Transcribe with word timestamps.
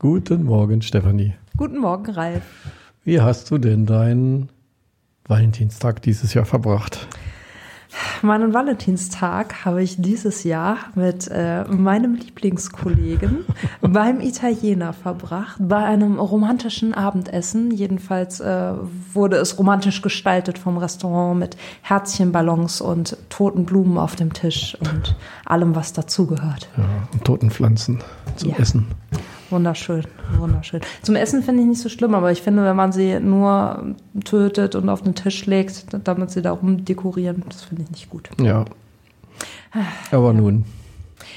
Guten 0.00 0.44
Morgen, 0.44 0.80
Stefanie. 0.80 1.34
Guten 1.58 1.76
Morgen, 1.76 2.10
Ralf. 2.12 2.42
Wie 3.04 3.20
hast 3.20 3.50
du 3.50 3.58
denn 3.58 3.84
deinen 3.84 4.48
Valentinstag 5.26 6.00
dieses 6.00 6.32
Jahr 6.32 6.46
verbracht? 6.46 7.06
Meinen 8.22 8.54
Valentinstag 8.54 9.66
habe 9.66 9.82
ich 9.82 10.00
dieses 10.00 10.42
Jahr 10.42 10.78
mit 10.94 11.28
äh, 11.30 11.64
meinem 11.64 12.14
Lieblingskollegen 12.14 13.44
beim 13.82 14.20
Italiener 14.22 14.94
verbracht, 14.94 15.56
bei 15.58 15.84
einem 15.84 16.18
romantischen 16.18 16.94
Abendessen. 16.94 17.70
Jedenfalls 17.70 18.40
äh, 18.40 18.72
wurde 19.12 19.36
es 19.36 19.58
romantisch 19.58 20.00
gestaltet 20.00 20.56
vom 20.56 20.78
Restaurant 20.78 21.38
mit 21.38 21.58
Herzchenballons 21.82 22.80
und 22.80 23.18
toten 23.28 23.66
Blumen 23.66 23.98
auf 23.98 24.16
dem 24.16 24.32
Tisch 24.32 24.78
und 24.80 25.14
allem, 25.44 25.74
was 25.74 25.92
dazugehört. 25.92 26.70
Ja, 26.78 26.88
und 27.12 27.22
toten 27.26 27.50
Pflanzen 27.50 28.02
zum 28.36 28.48
Ja. 28.48 28.56
Essen. 28.56 28.86
Wunderschön, 29.50 30.04
wunderschön. 30.38 30.80
Zum 31.02 31.16
Essen 31.16 31.42
finde 31.42 31.62
ich 31.62 31.68
nicht 31.68 31.80
so 31.80 31.88
schlimm, 31.88 32.14
aber 32.14 32.30
ich 32.30 32.40
finde, 32.42 32.64
wenn 32.64 32.76
man 32.76 32.92
sie 32.92 33.18
nur 33.18 33.96
tötet 34.24 34.76
und 34.76 34.88
auf 34.88 35.02
den 35.02 35.14
Tisch 35.14 35.44
legt, 35.46 35.86
damit 36.04 36.30
sie 36.30 36.40
da 36.40 36.52
rumdekorieren, 36.52 37.42
das 37.48 37.62
finde 37.62 37.82
ich 37.82 37.90
nicht 37.90 38.10
gut. 38.10 38.30
Ja. 38.40 38.64
Aber 40.12 40.32
nun, 40.32 40.64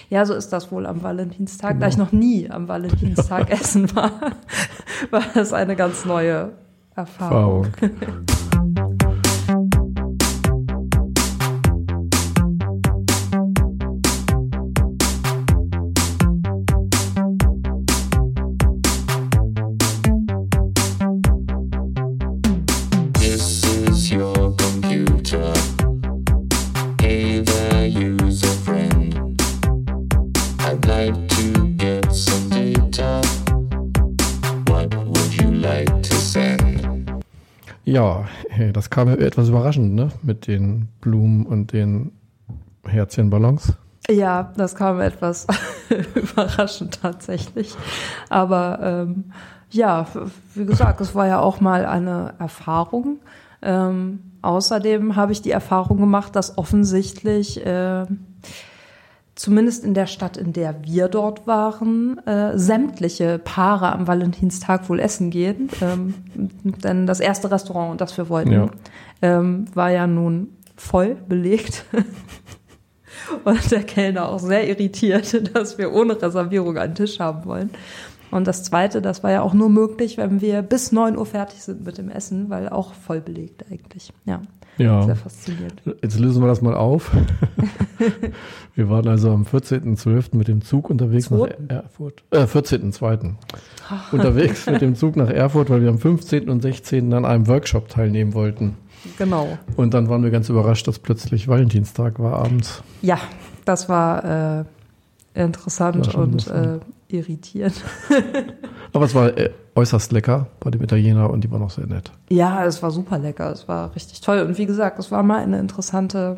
Ja, 0.10 0.26
so 0.26 0.34
ist 0.34 0.50
das 0.50 0.72
wohl 0.72 0.86
am 0.86 1.02
Valentinstag. 1.02 1.72
Genau. 1.72 1.82
Da 1.82 1.88
ich 1.88 1.98
noch 1.98 2.12
nie 2.12 2.50
am 2.50 2.68
Valentinstag 2.68 3.50
essen 3.50 3.96
war, 3.96 4.12
war 5.10 5.24
das 5.34 5.54
eine 5.54 5.76
ganz 5.76 6.06
neue 6.06 6.52
Erfahrung. 6.96 7.66
Erfahrung. 7.66 7.68
Hey, 38.64 38.72
das 38.72 38.90
kam 38.90 39.10
ja 39.10 39.16
etwas 39.16 39.50
überraschend, 39.50 39.94
ne? 39.94 40.08
Mit 40.22 40.48
den 40.48 40.88
Blumen 41.02 41.46
und 41.46 41.74
den 41.74 42.14
Herzchenballons. 42.86 43.74
Ja, 44.10 44.54
das 44.56 44.76
kam 44.76 45.02
etwas 45.02 45.48
überraschend 46.16 47.02
tatsächlich. 47.02 47.76
Aber 48.30 48.80
ähm, 48.82 49.26
ja, 49.70 50.08
wie 50.56 50.64
gesagt, 50.64 51.02
es 51.02 51.14
war 51.14 51.28
ja 51.28 51.42
auch 51.42 51.60
mal 51.60 51.86
eine 51.86 52.36
Erfahrung. 52.40 53.20
Ähm, 53.62 54.32
außerdem 54.42 55.18
habe 55.18 55.34
ich 55.34 55.42
die 55.42 55.52
Erfahrung 55.52 55.98
gemacht, 55.98 56.34
dass 56.38 56.58
offensichtlich 56.58 57.66
äh, 57.66 58.06
zumindest 59.36 59.84
in 59.84 59.94
der 59.94 60.06
Stadt, 60.08 60.38
in 60.38 60.54
der 60.54 60.84
wir 60.84 61.08
dort 61.08 61.48
waren, 61.48 62.20
äh, 62.28 62.58
sämtliche 62.58 63.40
Paare 63.40 63.92
am 63.92 64.08
Valentinstag 64.08 64.90
wohl 64.90 65.00
essen 65.00 65.30
gehen. 65.32 65.70
Ähm, 65.82 66.14
denn 66.36 67.08
das 67.08 67.20
erste 67.20 67.50
Restaurant, 67.52 68.00
das 68.00 68.18
wir 68.18 68.30
wollten, 68.30 68.52
Ja. 68.52 68.68
ähm, 69.22 69.66
war 69.74 69.90
ja 69.90 70.06
nun 70.08 70.50
voll 70.76 71.16
belegt. 71.28 71.86
Und 73.46 73.72
der 73.72 73.84
Kellner 73.84 74.30
auch 74.30 74.40
sehr 74.40 74.68
irritiert, 74.68 75.50
dass 75.56 75.78
wir 75.78 75.94
ohne 75.94 76.22
Reservierung 76.22 76.78
einen 76.78 76.96
Tisch 76.96 77.20
haben 77.20 77.46
wollen. 77.46 77.70
Und 78.32 78.48
das 78.48 78.64
Zweite, 78.64 79.02
das 79.02 79.24
war 79.24 79.32
ja 79.32 79.42
auch 79.44 79.54
nur 79.54 79.70
möglich, 79.70 80.18
wenn 80.18 80.42
wir 80.42 80.62
bis 80.64 80.92
9 80.92 81.18
Uhr 81.18 81.26
fertig 81.26 81.64
sind 81.64 81.86
mit 81.86 81.98
dem 81.98 82.10
Essen, 82.10 82.50
weil 82.50 82.68
auch 82.68 82.94
voll 82.94 83.22
belegt 83.22 83.64
eigentlich. 83.72 84.12
Ja, 84.26 84.42
Ja. 84.78 85.04
sehr 85.04 85.16
faszinierend. 85.16 85.82
Jetzt 86.02 86.20
lösen 86.20 86.42
wir 86.42 86.48
das 86.48 86.62
mal 86.62 86.74
auf. 86.74 87.12
wir 88.76 88.90
waren 88.90 89.08
also 89.08 89.32
am 89.32 89.44
14.12. 89.44 90.36
mit 90.36 90.48
dem 90.48 90.62
Zug 90.62 90.90
unterwegs 90.90 91.28
Zweiten. 91.28 91.68
nach 91.68 91.84
Erfurt. 91.84 92.24
Äh, 92.32 92.44
14.2. 92.44 93.36
unterwegs 94.12 94.66
mit 94.66 94.82
dem 94.82 94.96
Zug 94.96 95.16
nach 95.16 95.30
Erfurt, 95.30 95.70
weil 95.70 95.82
wir 95.82 95.90
am 95.90 96.00
15. 96.00 96.50
und 96.50 96.62
16. 96.62 97.14
an 97.14 97.26
einem 97.26 97.48
Workshop 97.48 97.90
teilnehmen 97.90 98.34
wollten. 98.34 98.78
Genau. 99.18 99.58
Und 99.76 99.94
dann 99.94 100.10
waren 100.10 100.24
wir 100.24 100.32
ganz 100.32 100.50
überrascht, 100.50 100.88
dass 100.88 101.00
plötzlich 101.00 101.48
Valentinstag 101.48 102.20
war 102.20 102.34
abends. 102.40 102.84
Ja, 103.02 103.20
das 103.66 103.90
war 103.90 104.62
äh, 104.62 104.64
interessant 105.34 106.14
War 106.14 106.24
und 106.24 106.48
äh, 106.48 106.80
irritierend. 107.14 107.76
Aber 108.94 109.06
es 109.06 109.16
war 109.16 109.38
äh, 109.38 109.52
äußerst 109.76 110.12
lecker 110.12 110.48
bei 110.60 110.72
dem 110.72 110.82
Italiener 110.82 111.30
und 111.30 111.44
die 111.44 111.52
war 111.52 111.60
noch 111.60 111.72
sehr 111.72 111.88
nett. 111.88 112.12
Ja, 112.30 112.66
es 112.66 112.84
war 112.84 112.92
super 112.92 113.18
lecker, 113.18 113.52
es 113.52 113.68
war 113.68 113.96
richtig 113.96 114.22
toll. 114.22 114.40
Und 114.42 114.58
wie 114.58 114.66
gesagt, 114.66 115.00
es 115.00 115.12
war 115.12 115.24
mal 115.24 115.42
eine 115.42 115.60
interessante 115.60 116.38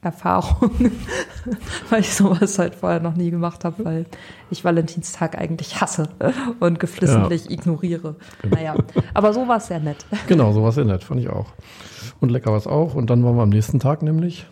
Erfahrung, 0.00 0.70
weil 1.90 2.00
ich 2.00 2.14
sowas 2.14 2.58
halt 2.58 2.76
vorher 2.76 3.00
noch 3.00 3.16
nie 3.16 3.30
gemacht 3.30 3.64
habe, 3.64 3.84
weil 3.84 4.06
ich 4.48 4.64
Valentinstag 4.64 5.36
eigentlich 5.36 5.80
hasse 5.80 6.08
und 6.60 6.78
geflissentlich 6.78 7.50
ignoriere. 7.50 8.14
Naja, 8.48 8.76
aber 9.12 9.32
so 9.32 9.48
war 9.48 9.56
es 9.56 9.66
sehr 9.66 9.80
nett. 9.80 10.06
Genau, 10.28 10.52
so 10.52 10.62
war 10.62 10.70
sehr 10.70 10.84
nett, 10.84 11.02
fand 11.02 11.20
ich 11.20 11.28
auch. 11.28 11.46
Und 12.20 12.30
lecker 12.30 12.50
war 12.50 12.58
es 12.58 12.66
auch. 12.66 12.94
Und 12.94 13.10
dann 13.10 13.24
waren 13.24 13.36
wir 13.36 13.42
am 13.42 13.48
nächsten 13.48 13.80
Tag 13.80 14.02
nämlich 14.02 14.46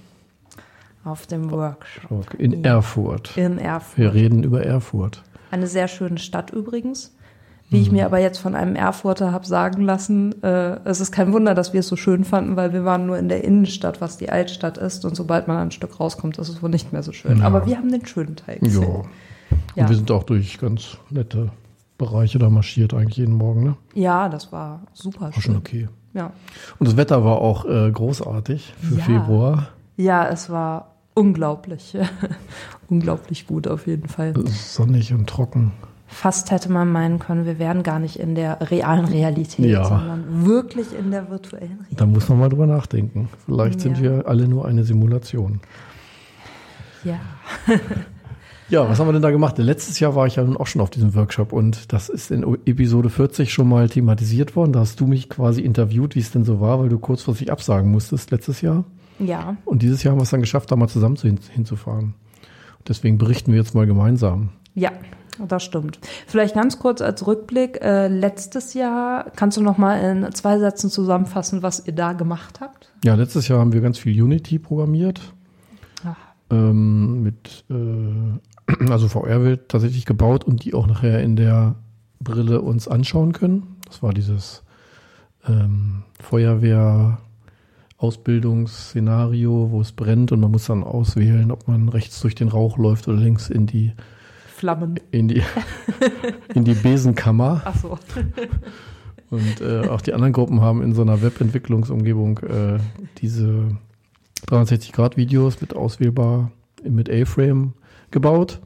Auf 1.06 1.27
dem 1.27 1.50
Workshop 1.53 2.34
in 2.34 2.65
Erfurt. 2.65 3.37
in 3.37 3.59
Erfurt. 3.59 3.97
Wir 3.99 4.12
reden 4.12 4.43
über 4.43 4.65
Erfurt. 4.65 5.22
Eine 5.53 5.67
sehr 5.69 5.87
schöne 5.89 6.19
Stadt 6.19 6.50
übrigens. 6.50 7.15
Wie 7.69 7.81
ich 7.81 7.91
mir 7.91 8.06
aber 8.06 8.19
jetzt 8.21 8.39
von 8.39 8.55
einem 8.55 8.77
Erfurter 8.77 9.33
habe 9.33 9.45
sagen 9.47 9.83
lassen, 9.83 10.41
äh, 10.45 10.78
es 10.84 11.00
ist 11.00 11.11
kein 11.12 11.33
Wunder, 11.33 11.55
dass 11.55 11.72
wir 11.72 11.81
es 11.81 11.89
so 11.89 11.97
schön 11.97 12.22
fanden, 12.25 12.55
weil 12.56 12.72
wir 12.72 12.84
waren 12.84 13.06
nur 13.06 13.19
in 13.19 13.28
der 13.28 13.43
Innenstadt, 13.43 14.00
was 14.00 14.19
die 14.19 14.31
Altstadt 14.31 14.78
ist. 14.78 15.05
Und 15.05 15.16
sobald 15.16 15.49
man 15.49 15.56
ein 15.56 15.71
Stück 15.72 15.99
rauskommt, 15.99 16.39
ist 16.39 16.49
es 16.49 16.62
wohl 16.62 16.71
nicht 16.71 16.93
mehr 16.93 17.03
so 17.03 17.11
schön. 17.12 17.39
Ja. 17.39 17.45
Aber 17.45 17.66
wir 17.66 17.77
haben 17.77 17.91
den 17.91 18.06
schönen 18.06 18.37
Teil 18.37 18.59
gesehen. 18.61 18.84
Und 18.84 19.09
Ja. 19.75 19.89
wir 19.89 19.97
sind 19.97 20.11
auch 20.12 20.22
durch 20.25 20.59
ganz 20.59 20.97
nette 21.11 21.50
Bereiche 21.99 22.39
da 22.39 22.50
marschiert, 22.50 22.95
eigentlich 22.95 23.16
jeden 23.16 23.34
Morgen. 23.34 23.65
Ne? 23.65 23.77
Ja, 23.95 24.28
das 24.28 24.53
war 24.53 24.83
super 24.93 25.22
War 25.22 25.33
schon 25.33 25.43
schön. 25.43 25.56
okay. 25.56 25.89
Ja. 26.15 26.33
Und 26.78 26.89
das 26.89 26.97
Wetter 26.97 27.25
war 27.25 27.39
auch 27.39 27.65
äh, 27.65 27.91
großartig 27.91 28.75
für 28.81 28.95
Ja. 28.97 29.03
Februar. 29.05 29.69
ja, 29.97 30.28
es 30.28 30.50
war 30.50 30.96
unglaublich. 31.16 31.97
unglaublich 32.88 33.47
gut 33.49 33.66
auf 33.66 33.87
jeden 33.88 34.09
Fall. 34.09 34.34
Sonnig 34.47 35.12
und 35.12 35.27
trocken. 35.28 35.72
Fast 36.09 36.53
hätte 36.53 36.71
man 36.71 36.93
meinen 36.93 37.19
können, 37.19 37.47
wir 37.47 37.59
wären 37.59 37.82
gar 37.82 37.99
nicht 37.99 38.16
in 38.21 38.37
der 38.37 38.71
realen 38.71 39.06
Realität, 39.06 39.66
Ja. 39.66 39.84
sondern 39.84 40.47
wirklich 40.47 40.97
in 40.97 41.10
der 41.10 41.28
virtuellen 41.31 41.72
Realität. 41.72 42.00
Da 42.00 42.06
muss 42.06 42.28
man 42.28 42.38
mal 42.38 42.49
drüber 42.49 42.69
nachdenken. 42.69 43.28
Vielleicht 43.44 43.81
sind 43.81 43.97
Ja. 43.97 44.03
wir 44.04 44.28
alle 44.28 44.47
nur 44.47 44.66
eine 44.66 44.84
Simulation. 44.84 45.60
Ja. 47.03 47.19
Ja, 48.69 48.88
was 48.88 48.98
haben 48.98 49.06
wir 49.06 49.12
denn 49.12 49.22
da 49.22 49.31
gemacht? 49.31 49.59
Letztes 49.59 50.00
Jahr 50.00 50.16
war 50.16 50.27
ich 50.27 50.34
ja 50.34 50.43
nun 50.43 50.56
auch 50.56 50.66
schon 50.66 50.83
auf 50.83 50.91
diesem 50.91 51.15
Workshop 51.15 51.53
und 51.53 51.93
das 51.93 52.09
ist 52.09 52.33
in 52.33 52.43
Episode 52.66 53.10
40 53.10 53.53
schon 53.53 53.69
mal 53.69 53.88
thematisiert 53.88 54.56
worden. 54.56 54.72
Da 54.72 54.81
hast 54.81 54.98
du 54.98 55.06
mich 55.06 55.28
quasi 55.28 55.60
interviewt, 55.60 56.16
wie 56.16 56.19
es 56.19 56.33
denn 56.33 56.44
so 56.44 56.60
war, 56.60 56.81
weil 56.81 56.88
du 56.88 56.98
kurzfristig 56.98 57.53
absagen 57.53 57.93
musstest 57.93 58.33
letztes 58.33 58.62
Jahr. 58.62 58.83
Ja. 59.19 59.56
Und 59.65 59.82
dieses 59.82 60.03
Jahr 60.03 60.12
haben 60.12 60.19
wir 60.19 60.25
es 60.25 60.31
dann 60.31 60.41
geschafft, 60.41 60.71
da 60.71 60.77
mal 60.77 60.88
zusammen 60.88 61.16
zu 61.16 61.27
hin, 61.27 61.38
hinzufahren. 61.53 62.15
Und 62.78 62.88
deswegen 62.88 63.19
berichten 63.19 63.53
wir 63.53 63.59
jetzt 63.59 63.75
mal 63.75 63.87
gemeinsam. 63.87 64.50
Ja, 64.75 64.93
das 65.38 65.65
stimmt. 65.65 65.99
Vielleicht 66.27 66.54
ganz 66.54 66.78
kurz 66.78 67.00
als 67.00 67.27
Rückblick. 67.27 67.82
Äh, 67.82 68.09
letztes 68.09 68.75
Jahr, 68.75 69.31
kannst 69.37 69.56
du 69.56 69.62
noch 69.62 69.78
mal 69.78 69.97
in 69.99 70.32
zwei 70.32 70.59
Sätzen 70.59 70.91
zusammenfassen, 70.91 71.62
was 71.62 71.87
ihr 71.87 71.94
da 71.94 72.12
gemacht 72.12 72.60
habt? 72.60 72.93
Ja, 73.04 73.15
letztes 73.15 73.49
Jahr 73.49 73.60
haben 73.60 73.72
wir 73.72 73.81
ganz 73.81 73.99
viel 73.99 74.21
Unity 74.22 74.59
programmiert. 74.59 75.21
Ach. 76.04 76.16
Ähm, 76.50 77.22
mit, 77.22 77.65
äh, 77.71 78.84
also 78.91 79.09
VR-Welt 79.09 79.69
tatsächlich 79.69 80.06
gebaut 80.06 80.44
und 80.44 80.65
die 80.65 80.75
auch 80.75 80.87
nachher 80.87 81.22
in 81.22 81.37
der 81.37 81.77
Brille 82.21 82.62
uns 82.62 82.89
anschauen 82.89 83.33
können. 83.33 83.77
Das 83.86 84.03
war 84.03 84.12
dieses 84.12 84.62
ähm, 85.47 86.03
Feuerwehr 86.21 87.19
Ausbildungsszenario, 88.07 89.71
wo 89.71 89.81
es 89.81 89.93
brennt 89.93 90.33
und 90.33 90.41
man 90.41 90.51
muss 90.51 90.67
dann 90.67 90.85
auswählen, 90.85 91.51
ob 91.51 91.67
man 91.67 91.89
rechts 91.89 92.21
durch 92.21 92.35
den 92.35 92.49
Rauch 92.49 92.79
läuft 92.79 93.09
oder 93.09 93.17
links 93.19 93.51
in 93.51 93.67
die 93.67 93.93
Flammen. 94.55 95.01
in 95.11 95.29
die 95.29 95.43
in 96.55 96.65
die 96.65 96.75
Besenkammer. 96.75 97.63
Ach 97.65 97.77
so. 97.77 97.99
Und 99.31 99.61
äh, 99.61 99.89
auch 99.89 100.01
die 100.03 100.15
anderen 100.15 100.33
Gruppen 100.33 100.61
haben 100.61 100.83
in 100.83 100.95
so 100.95 101.03
einer 101.03 101.21
Webentwicklungsumgebung 101.21 102.39
äh, 102.39 102.79
diese 103.19 103.77
360-Grad-Videos 104.47 105.61
mit 105.61 105.75
auswählbar 105.75 106.53
mit 106.85 107.11
A-Frame 107.11 107.73
gebaut. 108.13 108.61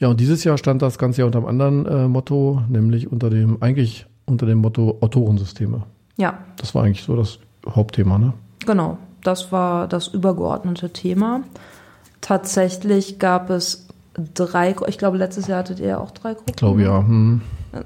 Ja, 0.00 0.08
und 0.08 0.18
dieses 0.18 0.42
Jahr 0.42 0.58
stand 0.58 0.82
das 0.82 0.98
Ganze 0.98 1.20
ja 1.20 1.26
unter 1.26 1.38
einem 1.38 1.46
anderen 1.46 1.86
äh, 1.86 2.08
Motto, 2.08 2.62
nämlich 2.68 3.10
unter 3.12 3.30
dem, 3.30 3.62
eigentlich 3.62 4.06
unter 4.26 4.46
dem 4.46 4.58
Motto 4.58 4.98
Autorensysteme. 5.00 5.84
Ja, 6.16 6.38
Das 6.56 6.74
war 6.74 6.82
eigentlich 6.84 7.04
so 7.04 7.14
das 7.16 7.38
Hauptthema, 7.68 8.18
ne? 8.18 8.34
Genau. 8.66 8.98
Das 9.22 9.52
war 9.52 9.88
das 9.88 10.08
übergeordnete 10.08 10.90
Thema. 10.90 11.42
Tatsächlich 12.20 13.18
gab 13.18 13.50
es 13.50 13.86
drei, 14.34 14.74
ich 14.86 14.98
glaube, 14.98 15.16
letztes 15.16 15.46
Jahr 15.46 15.60
hattet 15.60 15.80
ihr 15.80 15.88
ja 15.88 15.98
auch 15.98 16.10
drei 16.10 16.34
Gruppen. 16.34 16.50
Ich 16.50 16.56
glaube 16.56 16.82
ja. 16.82 16.98
Hm. 16.98 17.40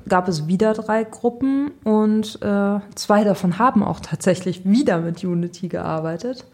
Gab 0.08 0.28
es 0.28 0.46
wieder 0.46 0.75
drei 0.75 1.04
Gruppen 1.04 1.70
und 1.82 2.42
äh, 2.42 2.80
zwei 2.94 3.25
davon 3.25 3.58
haben 3.58 3.82
auch 3.82 4.00
tatsächlich 4.00 4.66
wieder 4.66 4.98
mit 4.98 5.25
Unity 5.25 5.69
gearbeitet. 5.69 6.44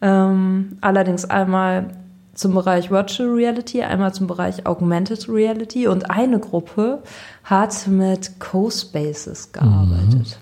Ähm, 0.00 0.78
allerdings 0.80 1.24
einmal 1.24 1.88
zum 2.34 2.54
Bereich 2.54 2.90
Virtual 2.90 3.28
Reality, 3.28 3.82
einmal 3.82 4.14
zum 4.14 4.28
Bereich 4.28 4.66
Augmented 4.66 5.28
Reality 5.28 5.88
und 5.88 6.10
eine 6.10 6.38
Gruppe 6.38 7.02
hat 7.42 7.88
mit 7.88 8.38
Co-Spaces 8.38 9.52
gearbeitet. 9.52 10.38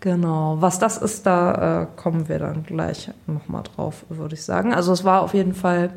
Genau, 0.00 0.56
was 0.60 0.78
das 0.78 0.96
ist, 0.96 1.26
da 1.26 1.82
äh, 1.82 1.86
kommen 1.96 2.28
wir 2.28 2.38
dann 2.38 2.64
gleich 2.64 3.10
nochmal 3.26 3.62
drauf, 3.62 4.06
würde 4.08 4.34
ich 4.34 4.42
sagen. 4.42 4.72
Also 4.72 4.92
es 4.92 5.04
war 5.04 5.20
auf 5.20 5.34
jeden 5.34 5.52
Fall 5.52 5.90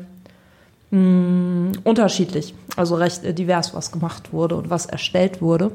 mh, 0.90 1.72
unterschiedlich, 1.84 2.54
also 2.76 2.96
recht 2.96 3.24
äh, 3.24 3.32
divers, 3.32 3.74
was 3.74 3.92
gemacht 3.92 4.32
wurde 4.32 4.56
und 4.56 4.68
was 4.68 4.84
erstellt 4.84 5.40
wurde. 5.40 5.72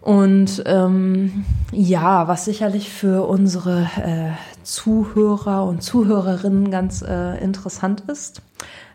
Und 0.00 0.62
ähm, 0.66 1.44
ja, 1.72 2.28
was 2.28 2.44
sicherlich 2.46 2.90
für 2.90 3.26
unsere 3.26 3.82
äh, 4.02 4.30
Zuhörer 4.62 5.64
und 5.64 5.82
Zuhörerinnen 5.82 6.70
ganz 6.70 7.02
äh, 7.02 7.36
interessant 7.42 8.04
ist, 8.06 8.40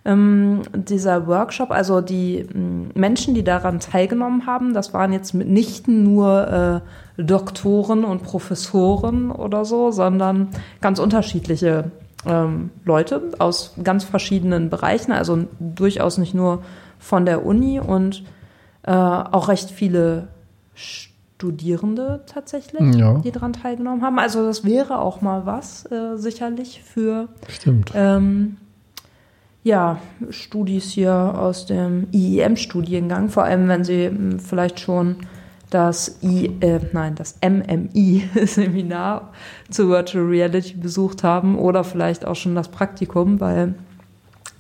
ähm, 0.03 0.61
dieser 0.73 1.27
Workshop, 1.27 1.71
also 1.71 2.01
die 2.01 2.45
mh, 2.53 2.91
Menschen, 2.95 3.33
die 3.35 3.43
daran 3.43 3.79
teilgenommen 3.79 4.45
haben, 4.47 4.73
das 4.73 4.93
waren 4.93 5.13
jetzt 5.13 5.33
mitnichten 5.33 6.03
nur 6.03 6.81
äh, 7.17 7.21
Doktoren 7.21 8.03
und 8.03 8.23
Professoren 8.23 9.29
oder 9.31 9.63
so, 9.65 9.91
sondern 9.91 10.47
ganz 10.81 10.97
unterschiedliche 10.99 11.91
ähm, 12.25 12.71
Leute 12.85 13.21
aus 13.39 13.75
ganz 13.83 14.03
verschiedenen 14.03 14.69
Bereichen, 14.69 15.11
also 15.11 15.45
durchaus 15.59 16.17
nicht 16.17 16.33
nur 16.33 16.63
von 16.97 17.25
der 17.25 17.45
Uni 17.45 17.79
und 17.79 18.23
äh, 18.83 18.91
auch 18.91 19.47
recht 19.49 19.69
viele 19.69 20.27
Studierende 20.73 22.21
tatsächlich, 22.27 22.95
Ja. 22.95 23.19
die 23.19 23.31
daran 23.31 23.53
teilgenommen 23.53 24.03
haben. 24.03 24.19
Also 24.19 24.45
das 24.45 24.63
wäre 24.65 24.99
auch 24.99 25.21
mal 25.21 25.45
was 25.45 25.85
äh, 25.91 26.15
sicherlich 26.17 26.81
für 26.83 27.27
Stimmt. 27.47 27.91
ähm, 27.95 28.57
ja, 29.63 29.99
Studis 30.29 30.91
hier 30.91 31.13
aus 31.13 31.65
dem 31.65 32.07
IEM-Studiengang, 32.11 33.29
vor 33.29 33.43
allem 33.43 33.67
wenn 33.67 33.83
sie 33.83 34.09
mh, 34.09 34.39
vielleicht 34.39 34.79
schon 34.79 35.17
das 35.69 36.17
I, 36.21 36.47
äh, 36.59 36.79
nein, 36.91 37.15
das 37.15 37.37
MMI-Seminar 37.41 39.31
zu 39.69 39.87
Virtual 39.87 40.25
Reality 40.25 40.75
besucht 40.75 41.23
haben 41.23 41.57
oder 41.57 41.83
vielleicht 41.83 42.25
auch 42.25 42.35
schon 42.35 42.55
das 42.55 42.69
Praktikum, 42.69 43.39
weil 43.39 43.75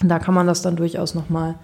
da 0.03 0.19
kann 0.19 0.33
man 0.33 0.47
das 0.47 0.61
dann 0.61 0.77
durchaus 0.77 1.13
nochmal 1.13 1.55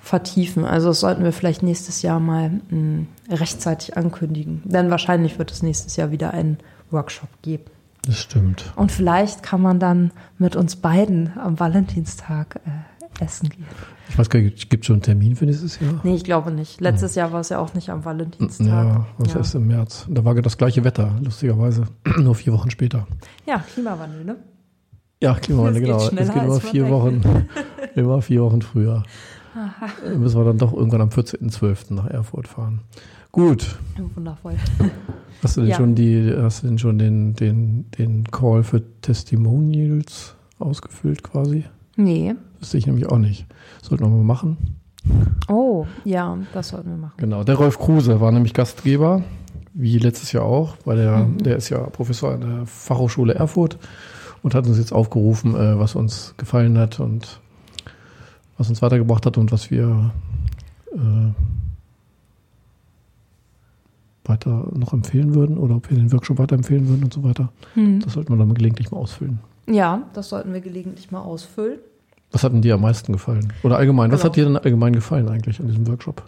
vertiefen. 0.00 0.64
Also 0.64 0.88
das 0.88 1.00
sollten 1.00 1.22
wir 1.22 1.32
vielleicht 1.32 1.62
nächstes 1.62 2.02
Jahr 2.02 2.18
mal 2.18 2.60
mh, 2.70 3.06
rechtzeitig 3.30 3.96
ankündigen. 3.96 4.62
Denn 4.64 4.90
wahrscheinlich 4.90 5.38
wird 5.38 5.52
es 5.52 5.62
nächstes 5.62 5.96
Jahr 5.96 6.10
wieder 6.10 6.32
einen 6.32 6.58
Workshop 6.90 7.28
geben. 7.42 7.64
Das 8.06 8.18
stimmt. 8.18 8.72
Und 8.76 8.92
vielleicht 8.92 9.42
kann 9.42 9.60
man 9.60 9.78
dann 9.78 10.12
mit 10.38 10.56
uns 10.56 10.76
beiden 10.76 11.38
am 11.38 11.60
Valentinstag 11.60 12.60
äh, 12.66 13.24
essen 13.24 13.48
gehen. 13.50 13.66
Ich 14.08 14.18
weiß 14.18 14.30
gar 14.30 14.40
nicht, 14.40 14.70
gibt 14.70 14.82
es 14.84 14.86
schon 14.86 14.96
einen 14.96 15.02
Termin 15.02 15.36
für 15.36 15.46
nächstes 15.46 15.78
Jahr? 15.78 16.00
Nee, 16.02 16.14
ich 16.14 16.24
glaube 16.24 16.50
nicht. 16.50 16.80
Letztes 16.80 17.14
Jahr 17.14 17.32
war 17.32 17.40
es 17.40 17.50
ja 17.50 17.58
auch 17.58 17.74
nicht 17.74 17.90
am 17.90 18.04
Valentinstag. 18.04 18.66
Ja, 18.66 19.06
das 19.18 19.32
ja. 19.32 19.38
erst 19.38 19.54
im 19.54 19.66
März. 19.66 20.06
Da 20.08 20.24
war 20.24 20.34
das 20.34 20.58
gleiche 20.58 20.82
Wetter, 20.82 21.16
lustigerweise. 21.22 21.84
Nur 22.18 22.34
vier 22.34 22.52
Wochen 22.52 22.70
später. 22.70 23.06
ja, 23.46 23.62
Klimawandel, 23.72 24.24
ne? 24.24 24.36
Ja, 25.22 25.34
Klimawandel, 25.34 25.82
genau. 25.82 25.98
Es 25.98 26.10
geht 26.10 26.42
immer 26.42 26.60
vier 26.60 26.84
denkt. 26.84 26.90
Wochen, 26.90 27.46
immer 27.94 28.22
vier 28.22 28.42
Wochen 28.42 28.62
früher. 28.62 29.02
Dann 29.54 30.20
Müssen 30.20 30.38
wir 30.38 30.44
dann 30.44 30.58
doch 30.58 30.72
irgendwann 30.72 31.00
am 31.00 31.08
14.12. 31.08 31.94
nach 31.94 32.06
Erfurt 32.06 32.48
fahren. 32.48 32.80
Gut. 33.32 33.78
Wundervoll. 34.14 34.54
Hast 35.42 35.56
du 35.56 35.60
denn 35.62 35.70
Ja. 35.70 35.76
schon 35.76 35.94
die, 35.94 36.32
hast 36.36 36.62
du 36.62 36.68
denn 36.68 36.78
schon 36.78 36.98
den, 36.98 37.34
den, 37.34 37.90
den 37.92 38.24
Call 38.24 38.62
für 38.62 38.82
Testimonials 39.00 40.34
ausgefüllt 40.58 41.22
quasi? 41.22 41.64
Nee. 41.96 42.34
Sehe 42.60 42.78
ich 42.78 42.86
nämlich 42.86 43.08
auch 43.08 43.18
nicht. 43.18 43.46
Sollten 43.82 44.04
wir 44.04 44.10
mal 44.10 44.22
machen. 44.24 44.56
Oh, 45.48 45.86
ja, 46.04 46.36
das 46.52 46.68
sollten 46.68 46.90
wir 46.90 46.96
machen. 46.96 47.14
Genau. 47.16 47.42
Der 47.44 47.54
Rolf 47.54 47.78
Kruse 47.78 48.20
war 48.20 48.32
nämlich 48.32 48.52
Gastgeber, 48.52 49.22
wie 49.72 49.98
letztes 49.98 50.32
Jahr 50.32 50.44
auch, 50.44 50.76
weil 50.84 50.96
der, 50.98 51.24
der 51.38 51.56
ist 51.56 51.70
ja 51.70 51.78
Professor 51.78 52.34
an 52.34 52.40
der 52.40 52.66
Fachhochschule 52.66 53.34
Erfurt 53.34 53.78
und 54.42 54.54
hat 54.54 54.66
uns 54.66 54.76
jetzt 54.78 54.92
aufgerufen, 54.92 55.54
äh, 55.54 55.78
was 55.78 55.94
uns 55.94 56.34
gefallen 56.36 56.76
hat 56.76 57.00
und 57.00 57.40
was 58.60 58.68
uns 58.68 58.82
weitergebracht 58.82 59.24
hat 59.24 59.38
und 59.38 59.50
was 59.52 59.70
wir 59.70 60.12
äh, 60.92 60.98
weiter 64.24 64.68
noch 64.74 64.92
empfehlen 64.92 65.34
würden 65.34 65.56
oder 65.56 65.76
ob 65.76 65.88
wir 65.88 65.96
den 65.96 66.12
Workshop 66.12 66.38
weiterempfehlen 66.38 66.86
würden 66.86 67.04
und 67.04 67.12
so 67.12 67.22
weiter. 67.24 67.50
Hm. 67.72 68.00
Das 68.00 68.12
sollten 68.12 68.34
wir 68.34 68.36
dann 68.36 68.52
gelegentlich 68.52 68.90
mal 68.90 68.98
ausfüllen. 68.98 69.38
Ja, 69.66 70.02
das 70.12 70.28
sollten 70.28 70.52
wir 70.52 70.60
gelegentlich 70.60 71.10
mal 71.10 71.20
ausfüllen. 71.22 71.78
Was 72.32 72.44
hat 72.44 72.52
denn 72.52 72.60
dir 72.60 72.74
am 72.74 72.82
meisten 72.82 73.14
gefallen? 73.14 73.50
Oder 73.62 73.78
allgemein, 73.78 74.12
was 74.12 74.20
Genau. 74.20 74.28
hat 74.30 74.36
dir 74.36 74.44
denn 74.44 74.56
allgemein 74.58 74.92
gefallen 74.92 75.28
eigentlich 75.30 75.58
an 75.58 75.66
diesem 75.68 75.86
Workshop? 75.88 76.22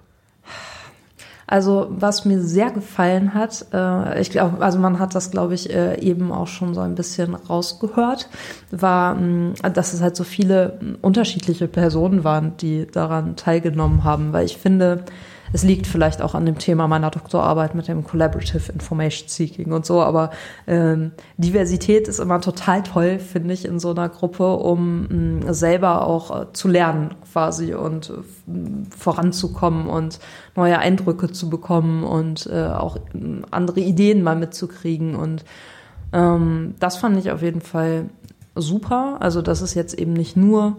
Also 1.47 1.89
was 1.91 2.25
mir 2.25 2.41
sehr 2.41 2.71
gefallen 2.71 3.35
hat, 3.35 3.67
äh, 3.73 4.21
ich 4.21 4.31
glaube, 4.31 4.63
also 4.65 4.79
man 4.79 4.99
hat 4.99 5.15
das, 5.15 5.31
glaube 5.31 5.55
ich, 5.55 5.73
äh, 5.75 6.01
eben 6.01 6.33
auch 6.33 6.47
schon 6.47 6.75
so 6.75 6.81
ein 6.81 6.95
bisschen 6.95 7.35
rausgehört, 7.35 8.29
war, 8.71 9.15
mh, 9.15 9.69
dass 9.75 9.93
es 9.93 10.01
halt 10.01 10.17
so 10.17 10.25
viele 10.25 10.79
unterschiedliche 11.03 11.69
Personen 11.69 12.25
waren, 12.25 12.57
die 12.59 12.87
daran 12.87 13.37
teilgenommen 13.37 14.05
haben, 14.05 14.33
weil 14.33 14.47
ich 14.47 14.57
finde, 14.57 15.05
es 15.53 15.63
liegt 15.63 15.87
vielleicht 15.87 16.23
auch 16.23 16.35
an 16.35 16.47
dem 16.47 16.59
Thema 16.59 16.89
meiner 16.89 17.11
Doktorarbeit 17.11 17.75
mit 17.75 17.89
dem 17.89 18.05
Collaborative 18.05 18.73
Information 18.73 19.29
Seeking 19.29 19.73
und 19.73 19.85
so, 19.85 20.03
aber 20.03 20.31
ähm, 20.67 21.13
Diversität 21.37 22.09
ist 22.09 22.19
immer 22.19 22.41
total 22.41 22.83
toll, 22.83 23.19
finde 23.19 23.55
ich, 23.55 23.65
in 23.65 23.79
so 23.79 23.91
einer 23.91 24.09
Gruppe, 24.09 24.55
um 24.55 25.41
mh, 25.41 25.53
selber 25.53 26.07
auch 26.07 26.43
äh, 26.43 26.53
zu 26.53 26.69
lernen 26.69 27.15
quasi 27.33 27.75
und 27.75 28.11
äh, 28.11 28.13
voranzukommen 28.97 29.87
und 29.87 30.19
neue 30.57 30.79
Eindrücke 30.79 31.33
zu 31.33 31.51
bekommen 31.51 32.05
und 32.05 32.47
äh, 32.47 32.67
auch 32.67 32.97
mh, 33.13 33.47
andere 33.51 33.81
Ideen 33.81 34.23
mal 34.23 34.37
mitzukriegen. 34.37 35.15
Und 35.15 35.45
ähm, 36.13 36.75
das 36.79 36.97
fand 36.97 37.19
ich 37.19 37.31
auf 37.31 37.43
jeden 37.43 37.61
Fall 37.61 38.07
super. 38.55 39.17
Also, 39.21 39.43
dass 39.43 39.61
es 39.61 39.75
jetzt 39.75 39.95
eben 39.95 40.13
nicht 40.13 40.37
nur, 40.37 40.77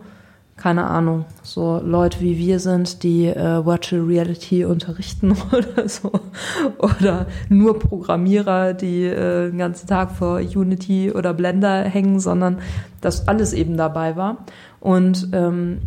keine 0.64 0.86
Ahnung, 0.86 1.26
so 1.42 1.82
Leute 1.84 2.22
wie 2.22 2.38
wir 2.38 2.58
sind, 2.58 3.04
die 3.04 3.28
äh, 3.28 3.66
Virtual 3.66 4.02
Reality 4.02 4.64
unterrichten 4.64 5.36
oder 5.52 5.90
so. 5.90 6.10
Oder 6.78 7.26
nur 7.50 7.80
Programmierer, 7.80 8.74
die 8.74 9.04
äh, 9.04 9.50
den 9.50 9.58
ganzen 9.58 9.88
Tag 9.88 10.12
vor 10.12 10.38
Unity 10.38 11.12
oder 11.12 11.34
Blender 11.34 11.84
hängen, 11.84 12.22
sondern 12.22 12.60
dass 13.02 13.28
alles 13.28 13.52
eben 13.52 13.76
dabei 13.76 14.16
war. 14.16 14.38
Und 14.80 15.28
ähm, 15.34 15.82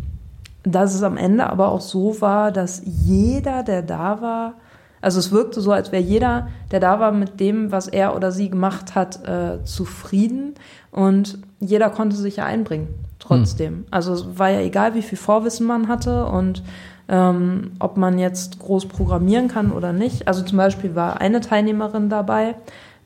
dass 0.61 0.93
es 0.93 1.01
am 1.01 1.17
Ende 1.17 1.49
aber 1.49 1.69
auch 1.69 1.81
so 1.81 2.21
war, 2.21 2.51
dass 2.51 2.83
jeder, 2.85 3.63
der 3.63 3.81
da 3.81 4.21
war, 4.21 4.53
also 5.01 5.17
es 5.17 5.31
wirkte 5.31 5.59
so, 5.59 5.71
als 5.71 5.91
wäre 5.91 6.03
jeder, 6.03 6.49
der 6.69 6.81
da 6.81 6.99
war, 6.99 7.11
mit 7.11 7.39
dem, 7.39 7.71
was 7.71 7.87
er 7.87 8.15
oder 8.15 8.31
sie 8.31 8.51
gemacht 8.51 8.93
hat, 8.93 9.27
äh, 9.27 9.63
zufrieden 9.63 10.53
und 10.91 11.39
jeder 11.59 11.89
konnte 11.89 12.15
sich 12.15 12.35
ja 12.35 12.45
einbringen 12.45 13.06
trotzdem. 13.27 13.85
Also 13.91 14.13
es 14.13 14.39
war 14.39 14.49
ja 14.49 14.61
egal, 14.61 14.93
wie 14.95 15.01
viel 15.01 15.17
Vorwissen 15.17 15.67
man 15.67 15.87
hatte 15.87 16.25
und 16.25 16.63
ähm, 17.09 17.71
ob 17.79 17.97
man 17.97 18.19
jetzt 18.19 18.59
groß 18.59 18.87
programmieren 18.87 19.47
kann 19.47 19.71
oder 19.71 19.93
nicht. 19.93 20.27
Also 20.27 20.43
zum 20.43 20.57
Beispiel 20.57 20.95
war 20.95 21.21
eine 21.21 21.41
Teilnehmerin 21.41 22.09
dabei, 22.09 22.55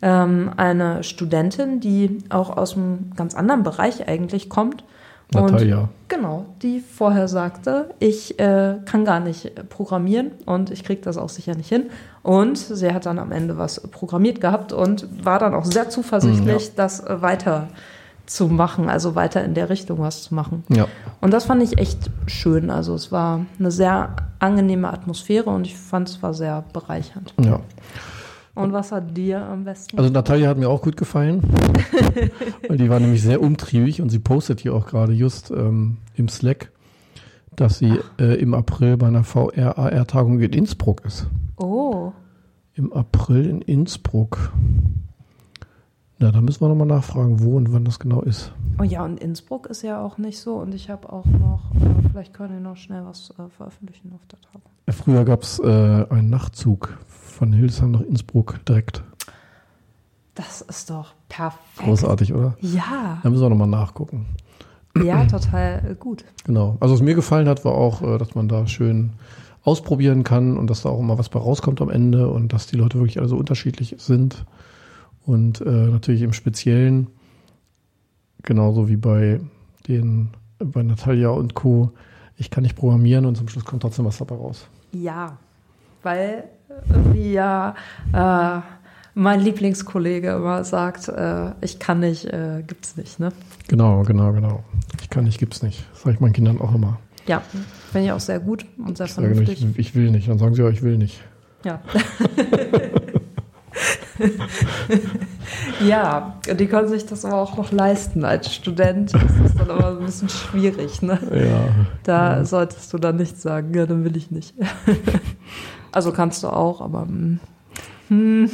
ähm, 0.02 0.52
eine 0.58 1.04
Studentin, 1.04 1.80
die 1.80 2.20
auch 2.30 2.56
aus 2.56 2.76
einem 2.76 3.12
ganz 3.16 3.36
anderen 3.36 3.64
Bereich 3.64 4.08
eigentlich 4.08 4.50
kommt. 4.50 4.84
Natalia. 5.34 5.82
Und 5.82 5.90
genau, 6.10 6.46
die 6.62 6.82
vorher 6.82 7.28
sagte, 7.28 7.92
ich 8.00 8.38
äh, 8.40 8.76
kann 8.86 9.06
gar 9.06 9.22
nicht 9.22 9.70
programmieren 9.70 10.32
und 10.46 10.72
ich 10.72 10.84
kriege 10.84 11.02
das 11.02 11.18
auch 11.18 11.30
sicher 11.30 11.56
nicht 11.56 11.70
hin. 11.70 11.90
Und 12.22 12.58
sie 12.58 12.94
hat 12.94 13.06
dann 13.06 13.18
am 13.18 13.32
Ende 13.32 13.58
was 13.58 13.80
programmiert 13.80 14.42
gehabt 14.42 14.74
und 14.74 15.08
war 15.24 15.40
dann 15.40 15.54
auch 15.54 15.64
sehr 15.64 15.90
zuversichtlich, 15.90 16.76
das 16.76 17.00
äh, 17.00 17.22
weiter 17.22 17.70
zu 18.32 18.48
machen, 18.48 18.88
also 18.88 19.14
weiter 19.16 19.44
in 19.44 19.54
der 19.54 19.70
Richtung 19.70 20.00
was 20.00 20.24
zu 20.24 20.34
machen. 20.34 20.64
Ja. 20.70 20.88
Und 21.20 21.32
das 21.32 21.46
fand 21.46 21.62
ich 21.62 21.78
echt 21.78 22.10
schön. 22.28 22.70
Also 22.70 22.96
es 22.96 23.12
war 23.12 23.46
eine 23.60 23.72
sehr 23.72 24.16
angenehme 24.40 24.92
Atmosphäre 24.92 25.50
und 25.50 25.68
ich 25.68 25.78
fand 25.78 26.08
es 26.08 26.24
war 26.24 26.34
sehr 26.34 26.64
bereichernd. 26.72 27.34
Ja. 27.44 27.60
Und 28.56 28.72
was 28.72 28.94
hat 28.94 29.18
dir 29.18 29.42
am 29.46 29.66
besten? 29.66 29.98
Also 29.98 30.10
Natalia 30.10 30.48
hat 30.48 30.58
mir 30.58 30.70
auch 30.70 30.82
gut 30.82 30.96
gefallen, 30.96 31.42
weil 32.68 32.78
die 32.78 32.90
war 32.90 33.02
nämlich 33.02 33.22
sehr 33.22 33.42
umtriebig 33.42 34.02
und 34.02 34.10
sie 34.10 34.20
postet 34.20 34.62
hier 34.62 34.74
auch 34.76 34.88
gerade 34.88 35.12
just 35.12 35.52
ähm, 35.52 35.98
im 36.16 36.30
Slack, 36.30 36.72
dass 37.58 37.80
sie 37.80 38.00
äh, 38.18 38.36
im 38.36 38.54
April 38.54 38.96
bei 38.96 39.08
einer 39.08 39.26
VRAR-Tagung 39.26 40.40
in 40.40 40.54
Innsbruck 40.54 41.04
ist. 41.06 41.28
oh, 41.58 42.14
Im 42.76 42.94
April 42.94 43.46
in 43.46 43.62
Innsbruck. 43.62 44.54
Na, 46.22 46.32
da 46.32 46.40
müssen 46.40 46.62
wir 46.62 46.70
nochmal 46.70 46.86
nachfragen, 46.86 47.42
wo 47.42 47.58
und 47.58 47.74
wann 47.74 47.84
das 47.84 47.98
genau 47.98 48.22
ist. 48.22 48.52
Oh 48.80 48.84
ja, 48.84 49.04
und 49.04 49.20
Innsbruck 49.20 49.66
ist 49.66 49.82
ja 49.82 50.00
auch 50.00 50.20
nicht 50.20 50.40
so. 50.40 50.54
Und 50.58 50.76
ich 50.76 50.88
habe 50.92 51.12
auch 51.12 51.26
noch, 51.26 51.72
äh, 51.74 52.10
vielleicht 52.12 52.36
können 52.36 52.54
wir 52.54 52.60
noch 52.60 52.78
schnell 52.78 53.04
was 53.06 53.32
äh, 53.40 53.50
veröffentlichen 53.58 54.12
auf 54.14 54.22
der 54.28 54.40
Tagung. 54.40 54.62
Früher 54.88 55.26
gab 55.26 55.42
es 55.42 55.58
äh, 55.58 56.06
einen 56.12 56.30
Nachtzug 56.30 56.96
von 57.08 57.52
Hildesheim 57.54 57.90
nach 57.90 58.02
Innsbruck 58.02 58.64
direkt. 58.68 59.04
Das 60.36 60.62
ist 60.62 60.92
doch 60.92 61.16
perfekt. 61.28 61.88
Großartig, 61.88 62.36
oder? 62.36 62.56
Ja, 62.62 63.18
Da 63.24 63.30
müssen 63.30 63.42
wir 63.42 63.50
nochmal 63.50 63.68
nachgucken. 63.68 64.28
ja, 65.04 65.26
total 65.26 65.84
äh, 65.90 65.96
gut. 65.96 66.24
Genau. 66.44 66.78
Also 66.82 66.94
was 66.94 67.02
mir 67.02 67.16
gefallen 67.16 67.48
hat, 67.48 67.66
war 67.66 67.74
auch, 67.74 68.04
äh, 68.04 68.20
dass 68.20 68.36
man 68.36 68.48
da 68.48 68.68
schön 68.68 69.14
ausprobieren 69.64 70.24
kann 70.24 70.56
und 70.56 70.70
dass 70.70 70.84
da 70.84 70.90
auch 70.90 71.00
immer 71.00 71.18
was 71.18 71.30
bei 71.30 71.40
rauskommt 71.40 71.82
am 71.82 71.90
Ende 71.90 72.30
und 72.30 72.54
dass 72.54 72.68
die 72.68 72.76
Leute 72.78 73.00
wirklich 73.00 73.18
alle 73.18 73.28
so 73.28 73.38
unterschiedlich 73.38 73.96
sind. 73.98 74.46
Und 75.26 75.62
äh, 75.62 75.70
natürlich 75.70 76.22
im 76.22 76.34
Speziellen, 76.34 77.08
genauso 78.44 78.90
wie 78.90 78.98
bei 78.98 79.40
den, 79.88 80.30
bei 80.60 80.84
Natalia 80.84 81.30
und 81.30 81.54
Co., 81.54 81.92
ich 82.38 82.50
kann 82.50 82.64
nicht 82.64 82.76
programmieren 82.76 83.26
und 83.26 83.36
zum 83.36 83.48
Schluss 83.48 83.66
kommt 83.66 83.84
trotzdem 83.84 84.06
was 84.06 84.18
dabei 84.18 84.36
raus. 84.36 84.68
Ja, 84.94 85.38
weil 86.02 86.46
wie 87.14 87.34
ja 87.34 87.76
äh, 88.14 88.62
mein 89.14 89.42
Lieblingskollege 89.42 90.32
immer 90.32 90.64
sagt, 90.64 91.08
äh, 91.10 91.52
ich 91.62 91.78
kann 91.78 92.00
nicht, 92.00 92.26
äh, 92.26 92.64
gibt's 92.66 92.98
nicht, 92.98 93.20
ne? 93.20 93.32
Genau, 93.68 94.04
genau, 94.04 94.32
genau. 94.34 94.64
Ich 95.02 95.10
kann 95.10 95.26
nicht, 95.26 95.38
gibt's 95.38 95.62
nicht. 95.62 95.86
Das 95.92 96.02
sage 96.02 96.16
ich 96.16 96.20
meinen 96.20 96.34
Kindern 96.34 96.60
auch 96.60 96.74
immer. 96.74 97.00
Ja, 97.28 97.42
finde 97.92 98.08
ich 98.08 98.12
auch 98.12 98.20
sehr 98.20 98.40
gut 98.40 98.66
und 98.78 98.98
sehr 98.98 99.06
Ich 99.06 99.14
sage 99.14 99.28
nicht, 99.28 99.38
vernünftig. 99.38 99.80
ich 99.80 99.96
will 99.96 100.10
nicht. 100.10 100.28
Dann 100.28 100.40
sagen 100.40 100.56
sie, 100.56 100.64
ja, 100.64 100.70
ich 100.70 100.82
will 100.82 100.98
nicht. 100.98 101.22
Ja. 101.64 101.80
ja, 105.88 106.36
die 106.60 106.68
können 106.68 106.88
sich 106.88 107.06
das 107.06 107.26
aber 107.26 107.42
auch 107.42 107.58
noch 107.58 107.72
leisten 107.72 108.24
als 108.26 108.54
Student. 108.54 109.14
Das 109.14 109.24
ist 109.46 109.60
dann 109.60 109.70
aber 109.70 110.00
ein 110.00 110.06
bisschen 110.06 110.30
schwierig, 110.30 111.02
ne? 111.02 111.20
Ja, 111.32 111.70
Da 112.04 112.46
solltest 112.46 112.92
du 112.94 112.98
dann 112.98 113.18
nicht 113.18 113.40
sagen, 113.40 113.74
ja, 113.74 113.86
dann 113.86 114.04
will 114.04 114.16
ich 114.16 114.32
nicht. 114.32 114.54
also 115.92 116.12
kannst 116.12 116.44
du 116.44 116.48
auch, 116.48 116.82
aber 116.82 117.02
hm, 117.02 117.40
hm, 118.08 118.50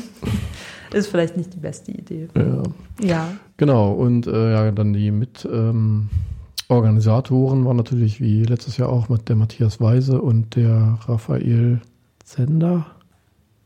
ist 0.94 1.08
vielleicht 1.08 1.38
nicht 1.38 1.54
die 1.54 1.60
beste 1.60 1.92
Idee. 1.92 2.28
ja. 2.36 2.64
Ja, 3.00 3.28
Genau, 3.58 3.92
und 3.92 4.28
äh, 4.28 4.52
ja, 4.52 4.72
dann 4.72 4.94
die 4.94 5.10
mit 5.10 5.48
ähm, 5.52 6.10
Organisatoren 6.70 7.66
waren 7.66 7.78
natürlich 7.78 8.22
wie 8.22 8.44
letztes 8.44 8.78
Jahr 8.78 8.90
auch 8.90 9.10
mit 9.10 9.30
der 9.30 9.36
Matthias 9.36 9.82
Weise 9.82 10.22
und 10.22 10.56
der 10.56 11.00
Raphael 11.08 11.82
Zender. 12.24 12.86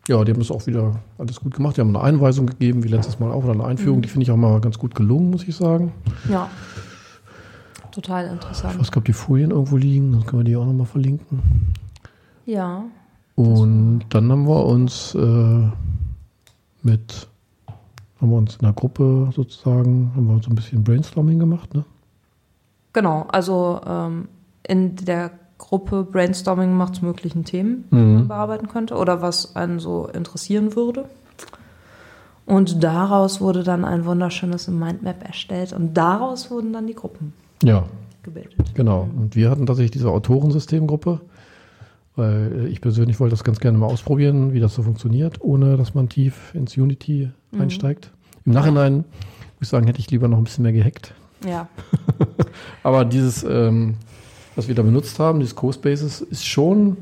Ja, 0.07 0.23
die 0.23 0.31
haben 0.31 0.39
das 0.39 0.51
auch 0.51 0.65
wieder 0.67 0.95
alles 1.17 1.39
gut 1.39 1.53
gemacht. 1.55 1.77
Die 1.77 1.81
haben 1.81 1.95
eine 1.95 2.03
Einweisung 2.03 2.47
gegeben, 2.47 2.83
wie 2.83 2.87
letztes 2.87 3.19
Mal 3.19 3.31
auch, 3.31 3.43
oder 3.43 3.53
eine 3.53 3.65
Einführung. 3.65 4.01
Die 4.01 4.09
finde 4.09 4.23
ich 4.23 4.31
auch 4.31 4.37
mal 4.37 4.59
ganz 4.59 4.77
gut 4.79 4.95
gelungen, 4.95 5.29
muss 5.29 5.47
ich 5.47 5.55
sagen. 5.55 5.93
ja. 6.29 6.49
Total 7.91 8.25
Ich 8.25 8.31
interessant. 8.31 8.79
weiß, 8.79 8.95
ob 8.95 9.03
die 9.03 9.11
Folien 9.11 9.51
irgendwo 9.51 9.75
liegen, 9.75 10.13
dann 10.13 10.25
können 10.25 10.39
wir 10.39 10.43
die 10.45 10.55
auch 10.55 10.65
nochmal 10.65 10.85
verlinken. 10.85 11.41
Ja, 12.45 12.85
Und 13.35 14.03
dann 14.09 14.31
haben 14.31 14.47
wir 14.47 14.65
uns 14.65 15.13
äh, 15.13 15.19
mit, 16.83 17.27
haben 18.21 18.29
wir 18.29 18.37
uns 18.37 18.53
in 18.55 18.61
der 18.61 18.71
Gruppe 18.71 19.29
sozusagen, 19.35 20.11
haben 20.15 20.25
wir 20.27 20.41
so 20.41 20.49
ein 20.49 20.55
bisschen 20.55 20.85
Brainstorming 20.85 21.37
gemacht, 21.37 21.73
ne? 21.73 21.83
genau. 22.93 23.23
Also 23.29 23.81
ähm, 23.85 24.29
in 24.65 24.95
der 24.95 25.31
Gruppe 25.61 26.03
Brainstorming 26.03 26.69
gemacht 26.71 26.95
zu 26.95 27.05
möglichen 27.05 27.45
Themen, 27.45 27.85
die 27.91 27.95
Mhm. 27.95 28.13
man 28.15 28.27
bearbeiten 28.27 28.67
könnte 28.67 28.95
oder 28.95 29.21
was 29.21 29.55
einen 29.55 29.79
so 29.79 30.07
interessieren 30.07 30.75
würde. 30.75 31.05
Und 32.45 32.83
daraus 32.83 33.39
wurde 33.39 33.63
dann 33.63 33.85
ein 33.85 34.05
wunderschönes 34.05 34.67
Mindmap 34.67 35.23
erstellt 35.25 35.71
und 35.71 35.93
daraus 35.93 36.49
wurden 36.51 36.73
dann 36.73 36.87
die 36.87 36.95
Gruppen 36.95 37.33
Ja, 37.63 37.85
gebildet. 38.23 38.73
Genau. 38.73 39.07
Und 39.15 39.35
wir 39.35 39.49
hatten 39.51 39.65
tatsächlich 39.67 39.91
diese 39.91 40.09
Autorensystemgruppe, 40.09 41.21
weil 42.15 42.67
ich 42.69 42.81
persönlich 42.81 43.19
wollte 43.19 43.31
das 43.35 43.43
ganz 43.43 43.59
gerne 43.59 43.77
mal 43.77 43.85
ausprobieren, 43.85 44.53
wie 44.53 44.59
das 44.59 44.73
so 44.73 44.81
funktioniert, 44.83 45.39
ohne 45.41 45.77
dass 45.77 45.93
man 45.93 46.09
tief 46.09 46.53
ins 46.55 46.75
Unity 46.75 47.29
einsteigt. 47.57 48.11
Im 48.45 48.53
Nachhinein 48.53 48.95
muss 48.97 49.05
ich 49.61 49.67
sagen, 49.69 49.85
hätte 49.85 49.99
ich 49.99 50.09
lieber 50.11 50.27
noch 50.27 50.37
ein 50.39 50.43
bisschen 50.43 50.63
mehr 50.63 50.73
gehackt. 50.73 51.13
Ja, 51.47 51.67
Aber 52.83 53.05
dieses, 53.05 53.43
ähm, 53.43 53.95
was 54.55 54.67
wir 54.67 54.75
da 54.75 54.81
benutzt 54.81 55.19
haben, 55.19 55.39
dieses 55.39 55.55
CoSpaces, 55.55 56.21
ist 56.21 56.45
schon 56.45 56.97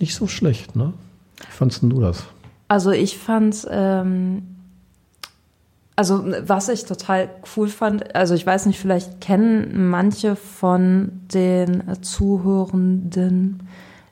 nicht 0.00 0.14
so 0.14 0.26
schlecht, 0.26 0.76
ne? 0.76 0.92
Wie 1.36 1.52
fandst 1.52 1.82
denn 1.82 1.90
du 1.90 2.00
das? 2.00 2.24
Also 2.68 2.90
ich 2.90 3.18
fand, 3.18 3.66
ähm, 3.70 4.42
also 5.96 6.24
was 6.46 6.68
ich 6.68 6.84
total 6.84 7.28
cool 7.56 7.68
fand, 7.68 8.14
also 8.14 8.34
ich 8.34 8.46
weiß 8.46 8.66
nicht, 8.66 8.78
vielleicht 8.78 9.20
kennen 9.20 9.90
manche 9.90 10.36
von 10.36 11.12
den 11.32 12.02
Zuhörenden, 12.02 13.68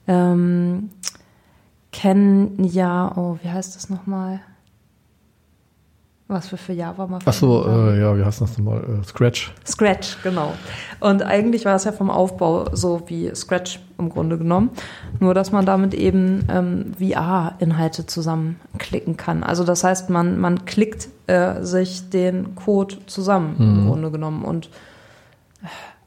ähm, 0.07 0.91
kennen 1.93 2.65
ja, 2.65 3.17
oh, 3.17 3.39
wie 3.43 3.49
heißt 3.49 3.77
das 3.77 3.89
nochmal? 3.89 4.41
Was 6.31 6.53
wir 6.53 6.59
für 6.59 6.73
Java 6.73 7.09
mal 7.09 7.19
Ach 7.25 7.33
so, 7.33 7.67
äh, 7.67 8.01
ja, 8.01 8.17
wie 8.17 8.25
heißt 8.25 8.41
das 8.41 8.57
nochmal? 8.57 8.85
Äh, 8.85 9.05
Scratch. 9.05 9.53
Scratch, 9.67 10.17
genau. 10.23 10.53
Und 11.01 11.25
eigentlich 11.25 11.65
war 11.65 11.75
es 11.75 11.83
ja 11.83 11.91
vom 11.91 12.09
Aufbau 12.09 12.67
so 12.73 13.03
wie 13.09 13.35
Scratch 13.35 13.81
im 13.99 14.11
Grunde 14.11 14.39
genommen. 14.39 14.71
Nur, 15.19 15.35
dass 15.35 15.51
man 15.51 15.67
damit 15.67 15.93
eben 15.93 16.47
ähm, 16.49 16.93
VR-Inhalte 17.01 18.07
zusammenklicken 18.07 19.17
kann. 19.17 19.43
Also 19.43 19.65
das 19.65 19.83
heißt, 19.83 20.09
man, 20.09 20.39
man 20.39 20.67
klickt 20.67 21.09
äh, 21.27 21.65
sich 21.65 22.11
den 22.11 22.55
Code 22.55 22.99
zusammen 23.07 23.57
im 23.59 23.89
Grunde 23.89 24.13
genommen 24.13 24.45
und 24.45 24.71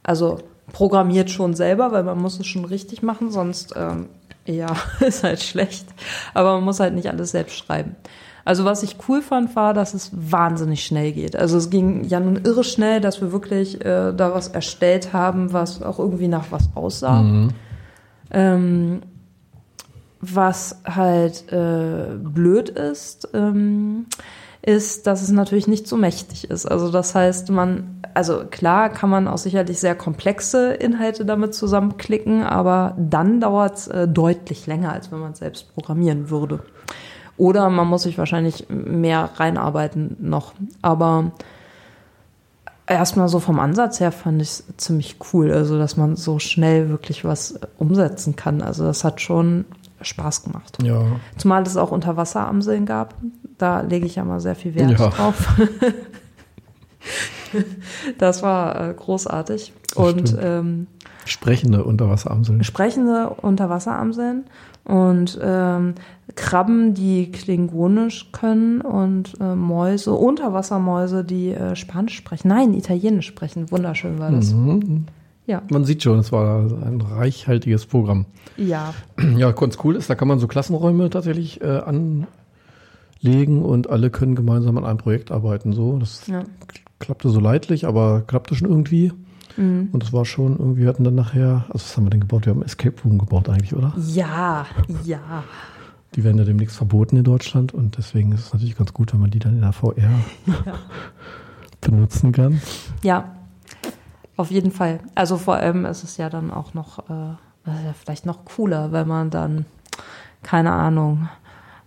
also 0.03 0.39
programmiert 0.71 1.31
schon 1.31 1.53
selber, 1.53 1.91
weil 1.91 2.03
man 2.03 2.17
muss 2.17 2.39
es 2.39 2.47
schon 2.47 2.63
richtig 2.63 3.03
machen, 3.03 3.29
sonst 3.29 3.73
ähm, 3.75 4.07
ja, 4.45 4.73
ist 5.01 5.25
halt 5.25 5.43
schlecht. 5.43 5.85
Aber 6.33 6.53
man 6.53 6.63
muss 6.63 6.79
halt 6.79 6.93
nicht 6.93 7.09
alles 7.09 7.31
selbst 7.31 7.57
schreiben. 7.57 7.97
Also 8.45 8.65
was 8.65 8.83
ich 8.83 8.97
cool 9.07 9.21
fand, 9.21 9.55
war, 9.55 9.73
dass 9.73 9.93
es 9.93 10.11
wahnsinnig 10.13 10.85
schnell 10.85 11.13
geht. 11.13 11.35
Also 11.35 11.57
es 11.57 11.69
ging 11.69 12.03
ja 12.03 12.19
nun 12.19 12.41
irre 12.43 12.63
schnell, 12.63 12.99
dass 12.99 13.21
wir 13.21 13.31
wirklich 13.31 13.83
äh, 13.85 14.13
da 14.13 14.33
was 14.33 14.49
erstellt 14.49 15.13
haben, 15.13 15.53
was 15.53 15.81
auch 15.81 15.99
irgendwie 15.99 16.27
nach 16.27 16.51
was 16.51 16.69
aussah. 16.75 17.21
Ähm, 18.31 19.01
was 20.19 20.81
halt 20.85 21.51
äh, 21.51 22.15
blöd 22.17 22.69
ist, 22.69 23.29
ähm, 23.33 24.05
ist, 24.61 25.07
dass 25.07 25.21
es 25.21 25.31
natürlich 25.31 25.67
nicht 25.67 25.87
so 25.87 25.97
mächtig 25.97 26.49
ist. 26.49 26.65
Also 26.65 26.89
das 26.89 27.13
heißt, 27.13 27.49
man, 27.49 28.01
also 28.13 28.45
klar 28.49 28.89
kann 28.89 29.09
man 29.09 29.27
auch 29.27 29.37
sicherlich 29.37 29.79
sehr 29.79 29.95
komplexe 29.95 30.73
Inhalte 30.73 31.25
damit 31.25 31.53
zusammenklicken, 31.53 32.43
aber 32.43 32.95
dann 32.97 33.41
dauert 33.41 33.75
es 33.75 33.87
äh, 33.87 34.07
deutlich 34.07 34.65
länger, 34.65 34.93
als 34.93 35.11
wenn 35.11 35.19
man 35.19 35.33
es 35.33 35.39
selbst 35.39 35.73
programmieren 35.73 36.29
würde. 36.29 36.61
Oder 37.37 37.69
man 37.69 37.87
muss 37.87 38.03
sich 38.03 38.17
wahrscheinlich 38.17 38.67
mehr 38.69 39.29
reinarbeiten 39.35 40.17
noch. 40.19 40.53
Aber 40.81 41.31
erstmal 42.87 43.27
so 43.27 43.39
vom 43.39 43.59
Ansatz 43.59 43.99
her 43.99 44.11
fand 44.11 44.41
ich 44.41 44.49
es 44.49 44.63
ziemlich 44.77 45.17
cool. 45.33 45.51
Also, 45.51 45.77
dass 45.77 45.97
man 45.97 46.15
so 46.15 46.39
schnell 46.39 46.89
wirklich 46.89 47.25
was 47.25 47.59
umsetzen 47.77 48.35
kann. 48.35 48.61
Also, 48.61 48.83
das 48.83 49.03
hat 49.03 49.21
schon 49.21 49.65
Spaß 50.01 50.43
gemacht. 50.43 50.77
Ja. 50.83 51.01
Zumal 51.37 51.63
es 51.63 51.77
auch 51.77 51.91
Unterwasseramseln 51.91 52.85
gab. 52.85 53.15
Da 53.57 53.81
lege 53.81 54.05
ich 54.05 54.15
ja 54.15 54.25
mal 54.25 54.39
sehr 54.39 54.55
viel 54.55 54.75
Wert 54.75 54.91
Ja. 54.91 55.09
drauf. 55.09 55.57
das 58.17 58.43
war 58.43 58.89
äh, 58.89 58.93
großartig. 58.93 59.73
Und 59.95 60.29
stimmt. 60.29 60.43
ähm, 60.43 60.87
Sprechende 61.25 61.85
Unterwasseramseln. 61.85 62.65
sprechende 62.65 63.29
Unterwasseramseln 63.29 64.43
und 64.83 65.39
ähm, 65.41 65.95
Krabben, 66.35 66.93
die 66.95 67.31
klingonisch 67.31 68.31
können 68.31 68.81
und 68.81 69.33
äh, 69.39 69.55
Mäuse, 69.55 70.13
Unterwassermäuse, 70.13 71.23
die 71.23 71.49
äh, 71.51 71.75
Spanisch 71.75 72.15
sprechen. 72.15 72.47
Nein, 72.47 72.73
Italienisch 72.73 73.27
sprechen. 73.27 73.69
Wunderschön 73.71 74.17
war 74.19 74.31
das. 74.31 74.51
Mhm. 74.53 75.05
Ja. 75.45 75.61
Man 75.69 75.83
sieht 75.85 76.01
schon, 76.03 76.19
es 76.19 76.31
war 76.31 76.61
ein 76.85 77.01
reichhaltiges 77.01 77.85
Programm. 77.85 78.25
Ja. 78.57 78.93
Ja, 79.37 79.51
ganz 79.51 79.77
cool 79.83 79.95
ist, 79.95 80.09
da 80.09 80.15
kann 80.15 80.27
man 80.27 80.39
so 80.39 80.47
Klassenräume 80.47 81.09
tatsächlich 81.09 81.61
äh, 81.61 81.81
anlegen 83.21 83.61
und 83.61 83.89
alle 83.89 84.09
können 84.09 84.35
gemeinsam 84.35 84.77
an 84.77 84.85
einem 84.85 84.97
Projekt 84.97 85.31
arbeiten. 85.31 85.73
So, 85.73 85.97
das 85.97 86.25
Ja. 86.27 86.43
klappte 86.99 87.29
so 87.29 87.39
leidlich, 87.39 87.85
aber 87.85 88.21
klappte 88.21 88.55
schon 88.55 88.69
irgendwie. 88.69 89.11
Mhm. 89.57 89.89
Und 89.91 90.03
es 90.03 90.13
war 90.13 90.25
schon 90.25 90.57
irgendwie, 90.57 90.81
wir 90.81 90.87
hatten 90.87 91.03
dann 91.03 91.15
nachher, 91.15 91.65
also 91.69 91.85
was 91.85 91.97
haben 91.97 92.05
wir 92.05 92.09
denn 92.09 92.21
gebaut? 92.21 92.45
Wir 92.45 92.53
haben 92.53 92.63
Escape 92.63 92.95
Room 93.03 93.17
gebaut 93.19 93.49
eigentlich, 93.49 93.75
oder? 93.75 93.93
Ja, 94.07 94.65
ja. 95.03 95.43
Die 96.15 96.23
werden 96.23 96.37
ja 96.37 96.43
demnächst 96.43 96.77
verboten 96.77 97.17
in 97.17 97.23
Deutschland 97.23 97.73
und 97.73 97.97
deswegen 97.97 98.31
ist 98.31 98.41
es 98.47 98.53
natürlich 98.53 98.77
ganz 98.77 98.93
gut, 98.93 99.13
wenn 99.13 99.19
man 99.19 99.31
die 99.31 99.39
dann 99.39 99.55
in 99.55 99.61
der 99.61 99.73
VR 99.73 99.93
benutzen 101.81 102.31
kann. 102.31 102.61
Ja, 103.01 103.35
auf 104.37 104.51
jeden 104.51 104.71
Fall. 104.71 104.99
Also 105.15 105.37
vor 105.37 105.55
allem 105.55 105.85
ist 105.85 106.03
es 106.03 106.17
ja 106.17 106.29
dann 106.29 106.51
auch 106.51 106.73
noch, 106.73 106.99
äh, 107.09 107.35
ja 107.65 107.93
vielleicht 107.99 108.25
noch 108.25 108.45
cooler, 108.45 108.91
wenn 108.91 109.07
man 109.07 109.29
dann, 109.29 109.65
keine 110.43 110.71
Ahnung, 110.71 111.29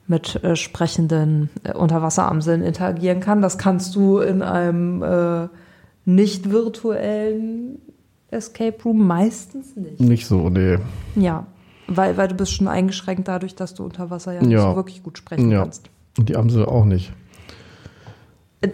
mit 0.08 0.42
äh, 0.44 0.56
sprechenden 0.56 1.50
äh, 1.64 1.72
Unterwasseramseln 1.72 2.62
interagieren 2.62 3.20
kann. 3.20 3.42
Das 3.42 3.58
kannst 3.58 3.94
du 3.96 4.18
in 4.18 4.42
einem 4.42 5.02
äh, 5.02 5.48
nicht 6.04 6.50
virtuellen 6.50 7.78
Escape 8.30 8.76
Room 8.84 9.06
meistens 9.06 9.76
nicht. 9.76 10.00
Nicht 10.00 10.26
so, 10.26 10.48
nee. 10.48 10.78
Ja, 11.16 11.46
weil, 11.88 12.16
weil 12.16 12.28
du 12.28 12.34
bist 12.34 12.52
schon 12.52 12.68
eingeschränkt 12.68 13.28
dadurch, 13.28 13.54
dass 13.54 13.74
du 13.74 13.84
unter 13.84 14.10
Wasser 14.10 14.32
ja 14.32 14.40
nicht 14.40 14.50
Ja. 14.52 14.70
so 14.70 14.76
wirklich 14.76 15.02
gut 15.02 15.18
sprechen 15.18 15.50
Ja. 15.50 15.60
kannst. 15.62 15.90
Und 16.18 16.28
die 16.28 16.36
Amsel 16.36 16.64
auch 16.66 16.84
nicht. 16.84 17.12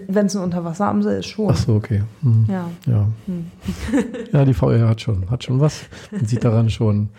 Wenn 0.08 0.26
es 0.26 0.36
eine 0.36 0.44
Unterwasseramsel 0.44 1.18
ist, 1.18 1.26
schon. 1.26 1.50
Ach 1.50 1.56
so, 1.56 1.74
okay. 1.74 2.02
Hm. 2.22 2.46
Ja. 2.48 2.70
Ja. 2.86 3.08
Hm. 3.26 3.46
ja, 4.32 4.44
die 4.44 4.54
VR 4.54 4.88
hat 4.88 5.00
schon, 5.00 5.28
hat 5.28 5.44
schon 5.44 5.60
was. 5.60 5.82
Man 6.12 6.24
sieht 6.24 6.44
daran 6.44 6.70
schon, 6.70 7.10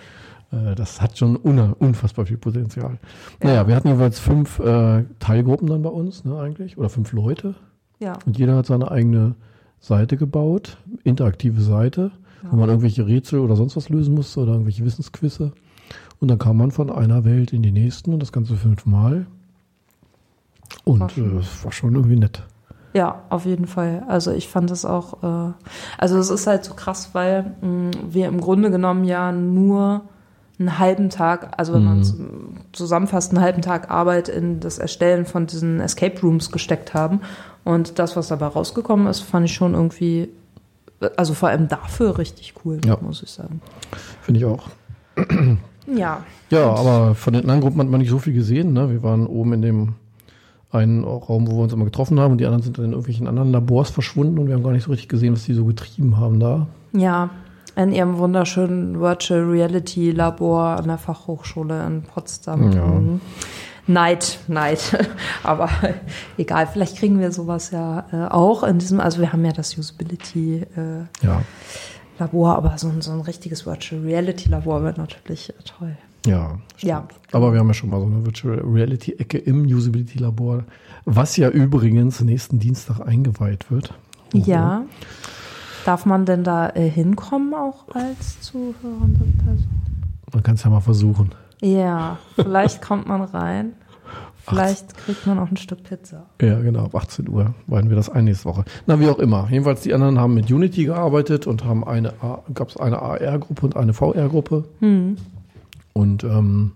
äh, 0.51 0.73
das 0.73 1.01
hat 1.01 1.17
schon 1.17 1.35
unfassbar 1.35 2.25
viel 2.25 2.37
Potenzial. 2.37 2.97
Naja, 3.43 3.55
Ja. 3.55 3.67
wir 3.67 3.75
hatten 3.75 3.89
jeweils 3.89 4.17
fünf 4.19 4.59
äh, 4.59 5.03
Teilgruppen 5.19 5.67
dann 5.67 5.81
bei 5.83 5.89
uns, 5.89 6.23
ne, 6.23 6.39
eigentlich, 6.39 6.77
oder 6.77 6.89
fünf 6.89 7.11
Leute. 7.11 7.53
Ja. 7.99 8.17
Und 8.25 8.37
jeder 8.39 8.55
hat 8.55 8.65
seine 8.65 8.89
eigene 8.89 9.35
Seite 9.79 10.15
gebaut, 10.17 10.77
interaktive 11.03 11.61
Seite, 11.61 12.11
wo 12.49 12.55
man 12.55 12.69
irgendwelche 12.69 13.05
Rätsel 13.05 13.39
oder 13.39 13.55
sonst 13.55 13.75
was 13.75 13.89
lösen 13.89 14.15
musste 14.15 14.39
oder 14.39 14.53
irgendwelche 14.53 14.83
Wissensquizze. 14.85 15.51
Und 16.23 16.29
dann 16.29 16.39
kam 16.39 16.55
man 16.55 16.71
von 16.71 16.89
einer 16.89 17.25
Welt 17.25 17.51
in 17.51 17.63
die 17.63 17.73
nächsten 17.73 18.13
und 18.13 18.21
das 18.21 18.31
Ganze 18.31 18.55
fünfmal. 18.55 19.25
Und 20.85 21.01
War 21.01 21.09
äh, 21.09 21.11
schon- 21.11 21.37
es 21.37 21.65
war 21.65 21.71
schon 21.73 21.95
irgendwie 21.95 22.15
nett. 22.15 22.43
Ja, 22.93 23.23
auf 23.29 23.43
jeden 23.45 23.67
Fall. 23.67 24.05
Also 24.07 24.31
ich 24.31 24.47
fand 24.47 24.71
es 24.71 24.85
auch, 24.85 25.21
äh, 25.21 25.51
also 25.97 26.17
es 26.17 26.29
ist 26.29 26.47
halt 26.47 26.63
so 26.63 26.75
krass, 26.75 27.09
weil 27.11 27.53
mh, 27.61 27.91
wir 28.09 28.29
im 28.29 28.39
Grunde 28.39 28.71
genommen 28.71 29.03
ja 29.03 29.33
nur 29.33 30.03
einen 30.59 30.79
halben 30.79 31.09
Tag, 31.09 31.55
also 31.59 31.73
wenn 31.73 31.83
man 31.83 31.99
es 31.99 32.15
zusammenfasst, 32.71 33.33
einen 33.33 33.41
halben 33.43 33.61
Tag 33.61 33.91
Arbeit 33.91 34.29
in 34.29 34.61
das 34.61 34.77
Erstellen 34.77 35.25
von 35.25 35.45
diesen 35.45 35.81
Escape 35.81 36.21
Rooms 36.21 36.51
gesteckt 36.51 36.93
haben. 36.93 37.19
Und 37.65 37.99
das, 37.99 38.15
was 38.15 38.29
dabei 38.29 38.45
rausgekommen 38.47 39.07
ist, 39.07 39.19
fand 39.19 39.45
ich 39.47 39.53
schon 39.53 39.73
irgendwie, 39.73 40.29
also 41.17 41.33
vor 41.33 41.49
allem 41.49 41.67
dafür 41.67 42.17
richtig 42.17 42.53
cool, 42.63 42.79
Ja. 42.85 42.97
muss 43.01 43.21
ich 43.23 43.29
sagen. 43.31 43.59
Finde 44.21 44.39
ich 44.39 44.45
auch. 44.45 44.69
Ja, 45.87 46.23
Ja, 46.49 46.69
aber 46.73 47.15
von 47.15 47.33
den 47.33 47.41
anderen 47.43 47.61
Gruppen 47.61 47.79
hat 47.79 47.87
man 47.89 47.99
nicht 47.99 48.09
so 48.09 48.19
viel 48.19 48.33
gesehen. 48.33 48.73
Ne? 48.73 48.89
Wir 48.89 49.03
waren 49.03 49.27
oben 49.27 49.53
in 49.53 49.61
dem 49.61 49.93
einen 50.71 51.03
Raum, 51.03 51.47
wo 51.47 51.57
wir 51.57 51.63
uns 51.63 51.73
immer 51.73 51.85
getroffen 51.85 52.19
haben 52.19 52.31
und 52.31 52.37
die 52.39 52.45
anderen 52.45 52.63
sind 52.63 52.77
dann 52.77 52.85
in 52.85 52.91
irgendwelchen 52.91 53.27
anderen 53.27 53.51
Labors 53.51 53.89
verschwunden 53.91 54.39
und 54.39 54.47
wir 54.47 54.55
haben 54.55 54.63
gar 54.63 54.71
nicht 54.71 54.85
so 54.85 54.91
richtig 54.91 55.07
gesehen, 55.09 55.33
was 55.33 55.43
die 55.43 55.53
so 55.53 55.65
getrieben 55.65 56.17
haben 56.17 56.39
da. 56.39 56.67
ja. 56.93 57.29
In 57.75 57.91
ihrem 57.91 58.19
wunderschönen 58.19 58.99
Virtual 58.99 59.41
Reality 59.41 60.11
Labor 60.11 60.77
an 60.77 60.85
der 60.89 60.99
Fachhochschule 60.99 61.83
in 61.87 62.03
Potsdam. 62.03 62.71
Ja. 62.71 62.85
Mhm. 62.85 63.19
Neid, 63.87 64.37
Neid. 64.47 64.79
Aber 65.43 65.69
egal, 66.37 66.67
vielleicht 66.71 66.97
kriegen 66.97 67.19
wir 67.19 67.31
sowas 67.31 67.71
ja 67.71 68.05
äh, 68.13 68.31
auch 68.31 68.61
in 68.61 68.77
diesem, 68.77 68.99
also 68.99 69.21
wir 69.21 69.33
haben 69.33 69.43
ja 69.43 69.53
das 69.53 69.75
Usability 69.75 70.67
äh, 70.77 71.25
Ja, 71.25 71.41
Labor, 72.19 72.55
aber 72.55 72.77
so 72.77 72.87
ein, 72.89 73.01
so 73.01 73.11
ein 73.11 73.21
richtiges 73.21 73.65
Virtual 73.65 74.01
Reality 74.01 74.49
Labor 74.49 74.83
wäre 74.83 74.99
natürlich 74.99 75.49
äh, 75.49 75.53
toll. 75.65 75.97
ja. 76.25 76.57
Ja. 76.79 77.07
Aber 77.31 77.53
wir 77.53 77.59
haben 77.59 77.67
ja 77.67 77.73
schon 77.73 77.89
mal 77.89 77.99
so 77.99 78.05
eine 78.05 78.25
Virtual 78.25 78.59
Reality 78.59 79.13
Ecke 79.13 79.37
im 79.37 79.65
Usability 79.65 80.19
Labor, 80.19 80.63
was 81.05 81.37
ja 81.37 81.49
übrigens 81.49 82.21
nächsten 82.21 82.59
Dienstag 82.59 82.99
eingeweiht 82.99 83.71
wird. 83.71 83.93
Ja. 84.33 84.83
Darf 85.85 86.05
man 86.05 86.25
denn 86.25 86.43
da 86.43 86.69
äh, 86.69 86.89
hinkommen 86.89 87.53
auch 87.53 87.87
als 87.93 88.41
zuhörende 88.41 89.25
Person? 89.43 89.81
Man 90.33 90.43
kann 90.43 90.55
es 90.55 90.63
ja 90.63 90.69
mal 90.69 90.79
versuchen. 90.81 91.31
Ja, 91.61 92.17
vielleicht 92.35 92.81
kommt 92.81 93.07
man 93.07 93.21
rein. 93.21 93.73
Vielleicht 94.45 94.97
kriegt 94.97 95.25
man 95.25 95.39
auch 95.39 95.49
ein 95.49 95.55
Stück 95.55 95.83
Pizza. 95.83 96.25
Ja, 96.41 96.59
genau, 96.59 96.85
ab 96.85 96.95
18 96.95 97.29
Uhr 97.29 97.55
weihen 97.67 97.89
wir 97.89 97.95
das 97.95 98.09
ein 98.09 98.25
nächste 98.25 98.45
Woche. 98.45 98.65
Na, 98.85 98.99
wie 98.99 99.07
auch 99.07 99.19
immer. 99.19 99.47
Jedenfalls, 99.49 99.81
die 99.81 99.93
anderen 99.93 100.19
haben 100.19 100.33
mit 100.33 100.51
Unity 100.51 100.83
gearbeitet 100.83 101.47
und 101.47 101.63
haben 101.63 101.85
eine, 101.85 102.13
gab 102.53 102.67
es 102.67 102.75
eine 102.75 103.01
AR-Gruppe 103.01 103.65
und 103.65 103.77
eine 103.77 103.93
VR-Gruppe. 103.93 104.65
Hm. 104.79 105.15
Und 105.93 106.25
ähm, 106.25 106.73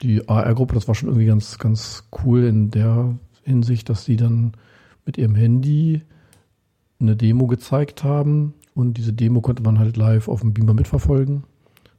die 0.00 0.26
AR-Gruppe, 0.26 0.74
das 0.74 0.88
war 0.88 0.94
schon 0.94 1.10
irgendwie 1.10 1.26
ganz, 1.26 1.58
ganz 1.58 2.04
cool 2.24 2.44
in 2.44 2.70
der 2.70 3.14
Hinsicht, 3.42 3.90
dass 3.90 4.06
sie 4.06 4.16
dann 4.16 4.52
mit 5.04 5.18
ihrem 5.18 5.34
Handy 5.34 6.02
eine 6.98 7.16
Demo 7.16 7.46
gezeigt 7.48 8.02
haben 8.02 8.54
und 8.74 8.94
diese 8.96 9.12
Demo 9.12 9.42
konnte 9.42 9.62
man 9.62 9.78
halt 9.78 9.98
live 9.98 10.28
auf 10.28 10.40
dem 10.40 10.54
Beamer 10.54 10.72
mitverfolgen. 10.72 11.44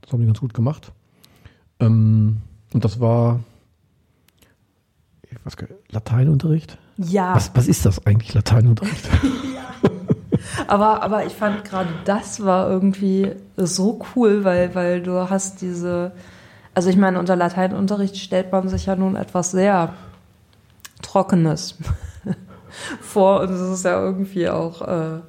Das 0.01 0.11
haben 0.11 0.21
die 0.21 0.25
ganz 0.25 0.39
gut 0.39 0.55
gemacht. 0.55 0.93
Ähm, 1.79 2.37
und 2.73 2.83
das 2.83 2.99
war 2.99 3.41
nicht, 5.45 5.67
Lateinunterricht? 5.89 6.77
Ja, 6.97 7.35
Was, 7.35 7.51
was 7.55 7.67
ist 7.67 7.85
das 7.85 8.05
eigentlich, 8.05 8.33
Lateinunterricht? 8.33 9.07
aber, 10.67 11.03
aber 11.03 11.25
ich 11.25 11.33
fand 11.33 11.63
gerade 11.63 11.89
das 12.05 12.43
war 12.43 12.69
irgendwie 12.69 13.33
so 13.55 13.99
cool, 14.15 14.43
weil, 14.43 14.73
weil 14.75 15.01
du 15.01 15.29
hast 15.29 15.61
diese, 15.61 16.11
also 16.73 16.89
ich 16.89 16.97
meine, 16.97 17.19
unter 17.19 17.35
Lateinunterricht 17.35 18.17
stellt 18.17 18.51
man 18.51 18.67
sich 18.69 18.87
ja 18.87 18.95
nun 18.95 19.15
etwas 19.15 19.51
sehr 19.51 19.93
Trockenes 21.01 21.75
vor 23.01 23.41
und 23.41 23.51
es 23.51 23.61
ist 23.61 23.85
ja 23.85 24.01
irgendwie 24.01 24.49
auch, 24.49 24.81
äh, 24.81 25.19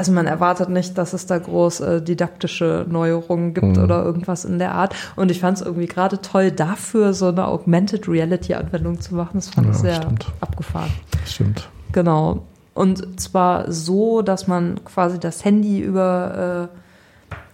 also 0.00 0.12
man 0.12 0.26
erwartet 0.26 0.70
nicht, 0.70 0.96
dass 0.96 1.12
es 1.12 1.26
da 1.26 1.36
groß 1.36 1.80
äh, 1.80 2.00
didaktische 2.02 2.86
Neuerungen 2.88 3.52
gibt 3.52 3.76
Mhm. 3.76 3.84
oder 3.84 4.02
irgendwas 4.02 4.46
in 4.46 4.58
der 4.58 4.72
Art. 4.74 4.94
Und 5.14 5.30
ich 5.30 5.40
fand 5.40 5.58
es 5.58 5.62
irgendwie 5.62 5.84
gerade 5.88 6.22
toll, 6.22 6.50
dafür 6.50 7.12
so 7.12 7.28
eine 7.28 7.46
Augmented 7.46 8.08
Reality 8.08 8.54
Anwendung 8.54 8.98
zu 8.98 9.14
machen. 9.14 9.32
Das 9.34 9.50
fand 9.50 9.66
Ja, 9.66 9.72
ich 9.74 9.78
sehr 9.78 9.96
stimmt. 9.96 10.24
abgefahren. 10.40 10.90
Stimmt. 11.26 11.68
Genau. 11.92 12.44
Und 12.72 13.20
zwar 13.20 13.70
so, 13.70 14.22
dass 14.22 14.46
man 14.46 14.82
quasi 14.86 15.20
das 15.20 15.44
Handy 15.44 15.80
über, 15.80 16.70
äh, 16.72 16.76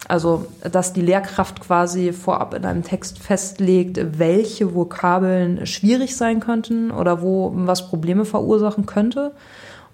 also 0.07 0.47
dass 0.71 0.93
die 0.93 1.01
Lehrkraft 1.01 1.61
quasi 1.61 2.13
vorab 2.13 2.55
in 2.55 2.65
einem 2.65 2.85
Text 2.85 3.19
festlegt, 3.19 3.99
welche 4.21 4.73
Vokabeln 4.73 5.67
schwierig 5.67 6.15
sein 6.17 6.39
könnten 6.39 6.93
oder 6.93 7.23
wo 7.23 7.51
was 7.57 7.89
Probleme 7.89 8.25
verursachen 8.25 8.87
könnte. 8.87 9.33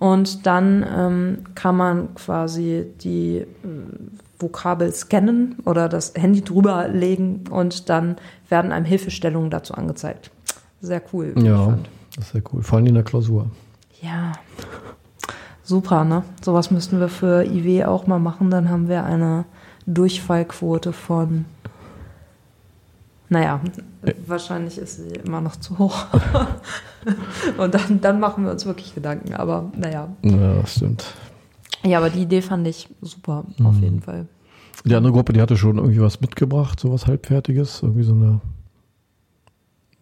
Und 0.02 0.46
dann 0.46 0.84
ähm, 0.92 1.38
kann 1.54 1.76
man 1.76 2.12
quasi 2.16 2.86
die 3.04 3.36
äh, 3.36 3.46
Vokabel 4.36 4.92
scannen 4.92 5.54
oder 5.64 5.88
das 5.88 6.14
Handy 6.16 6.42
drüber 6.42 6.88
legen 6.88 7.44
und 7.48 7.88
dann 7.88 8.16
werden 8.48 8.72
einem 8.72 8.84
Hilfestellungen 8.84 9.48
dazu 9.48 9.74
angezeigt. 9.74 10.32
Sehr 10.80 11.00
cool. 11.12 11.32
Ja, 11.36 11.78
das 12.16 12.24
ist 12.24 12.32
sehr 12.32 12.42
cool. 12.52 12.64
Vor 12.64 12.78
allem 12.78 12.86
in 12.86 12.94
der 12.94 13.04
Klausur. 13.04 13.46
Ja. 14.00 14.32
Super, 15.62 16.02
ne? 16.02 16.24
Sowas 16.44 16.72
müssten 16.72 16.98
wir 16.98 17.08
für 17.08 17.44
IW 17.44 17.84
auch 17.84 18.08
mal 18.08 18.18
machen. 18.18 18.50
Dann 18.50 18.70
haben 18.70 18.88
wir 18.88 19.04
eine 19.04 19.44
Durchfallquote 19.86 20.92
von. 20.92 21.44
Naja, 23.32 23.60
wahrscheinlich 24.26 24.76
ist 24.76 24.96
sie 24.96 25.08
immer 25.24 25.40
noch 25.40 25.56
zu 25.56 25.78
hoch. 25.78 26.04
Und 27.58 27.72
dann, 27.74 28.00
dann 28.02 28.20
machen 28.20 28.44
wir 28.44 28.50
uns 28.52 28.66
wirklich 28.66 28.94
Gedanken. 28.94 29.32
Aber 29.32 29.72
naja. 29.74 30.08
Ja, 30.22 30.54
das 30.60 30.74
stimmt. 30.76 31.14
Ja, 31.82 31.96
aber 31.96 32.10
die 32.10 32.20
Idee 32.22 32.42
fand 32.42 32.66
ich 32.66 32.90
super, 33.00 33.44
auf 33.64 33.76
Mhm. 33.76 33.82
jeden 33.82 34.00
Fall. 34.02 34.26
Die 34.84 34.94
andere 34.94 35.12
Gruppe, 35.14 35.32
die 35.32 35.40
hatte 35.40 35.56
schon 35.56 35.78
irgendwie 35.78 36.00
was 36.02 36.20
mitgebracht, 36.20 36.78
sowas 36.78 37.06
halbfertiges, 37.06 37.82
irgendwie 37.82 38.02
so 38.02 38.12
eine 38.12 38.40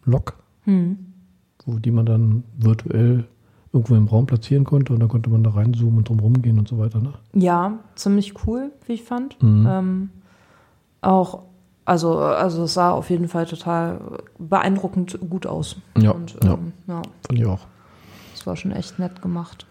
Lok, 0.04 0.34
Hm. 0.64 0.98
wo 1.66 1.78
die 1.78 1.90
man 1.92 2.06
dann 2.06 2.42
virtuell 2.58 3.26
irgendwo 3.72 3.94
im 3.94 4.08
Raum 4.08 4.26
platzieren 4.26 4.64
konnte 4.64 4.92
und 4.92 4.98
dann 5.00 5.08
konnte 5.08 5.30
man 5.30 5.44
da 5.44 5.50
reinzoomen 5.50 5.98
und 5.98 6.08
drum 6.08 6.42
gehen 6.42 6.58
und 6.58 6.66
so 6.66 6.78
weiter. 6.78 7.00
Ne? 7.00 7.12
Ja, 7.34 7.78
ziemlich 7.94 8.34
cool, 8.46 8.72
wie 8.86 8.94
ich 8.94 9.04
fand. 9.04 9.40
Mhm. 9.42 9.66
Ähm, 9.70 10.10
auch, 11.02 11.42
also, 11.90 12.18
also 12.20 12.64
es 12.64 12.74
sah 12.74 12.90
auf 12.92 13.10
jeden 13.10 13.26
Fall 13.28 13.46
total 13.46 14.00
beeindruckend 14.38 15.18
gut 15.28 15.46
aus. 15.46 15.76
Ja, 15.98 16.12
Und 16.12 16.36
ja, 16.44 16.52
ähm, 16.54 16.72
ja, 16.86 17.02
fand 17.26 17.38
ich 17.38 17.46
auch. 17.46 17.60
es 18.34 18.46
war 18.46 18.56
schon 18.56 18.70
echt 18.72 18.98
nett 18.98 19.20
gemacht. 19.22 19.66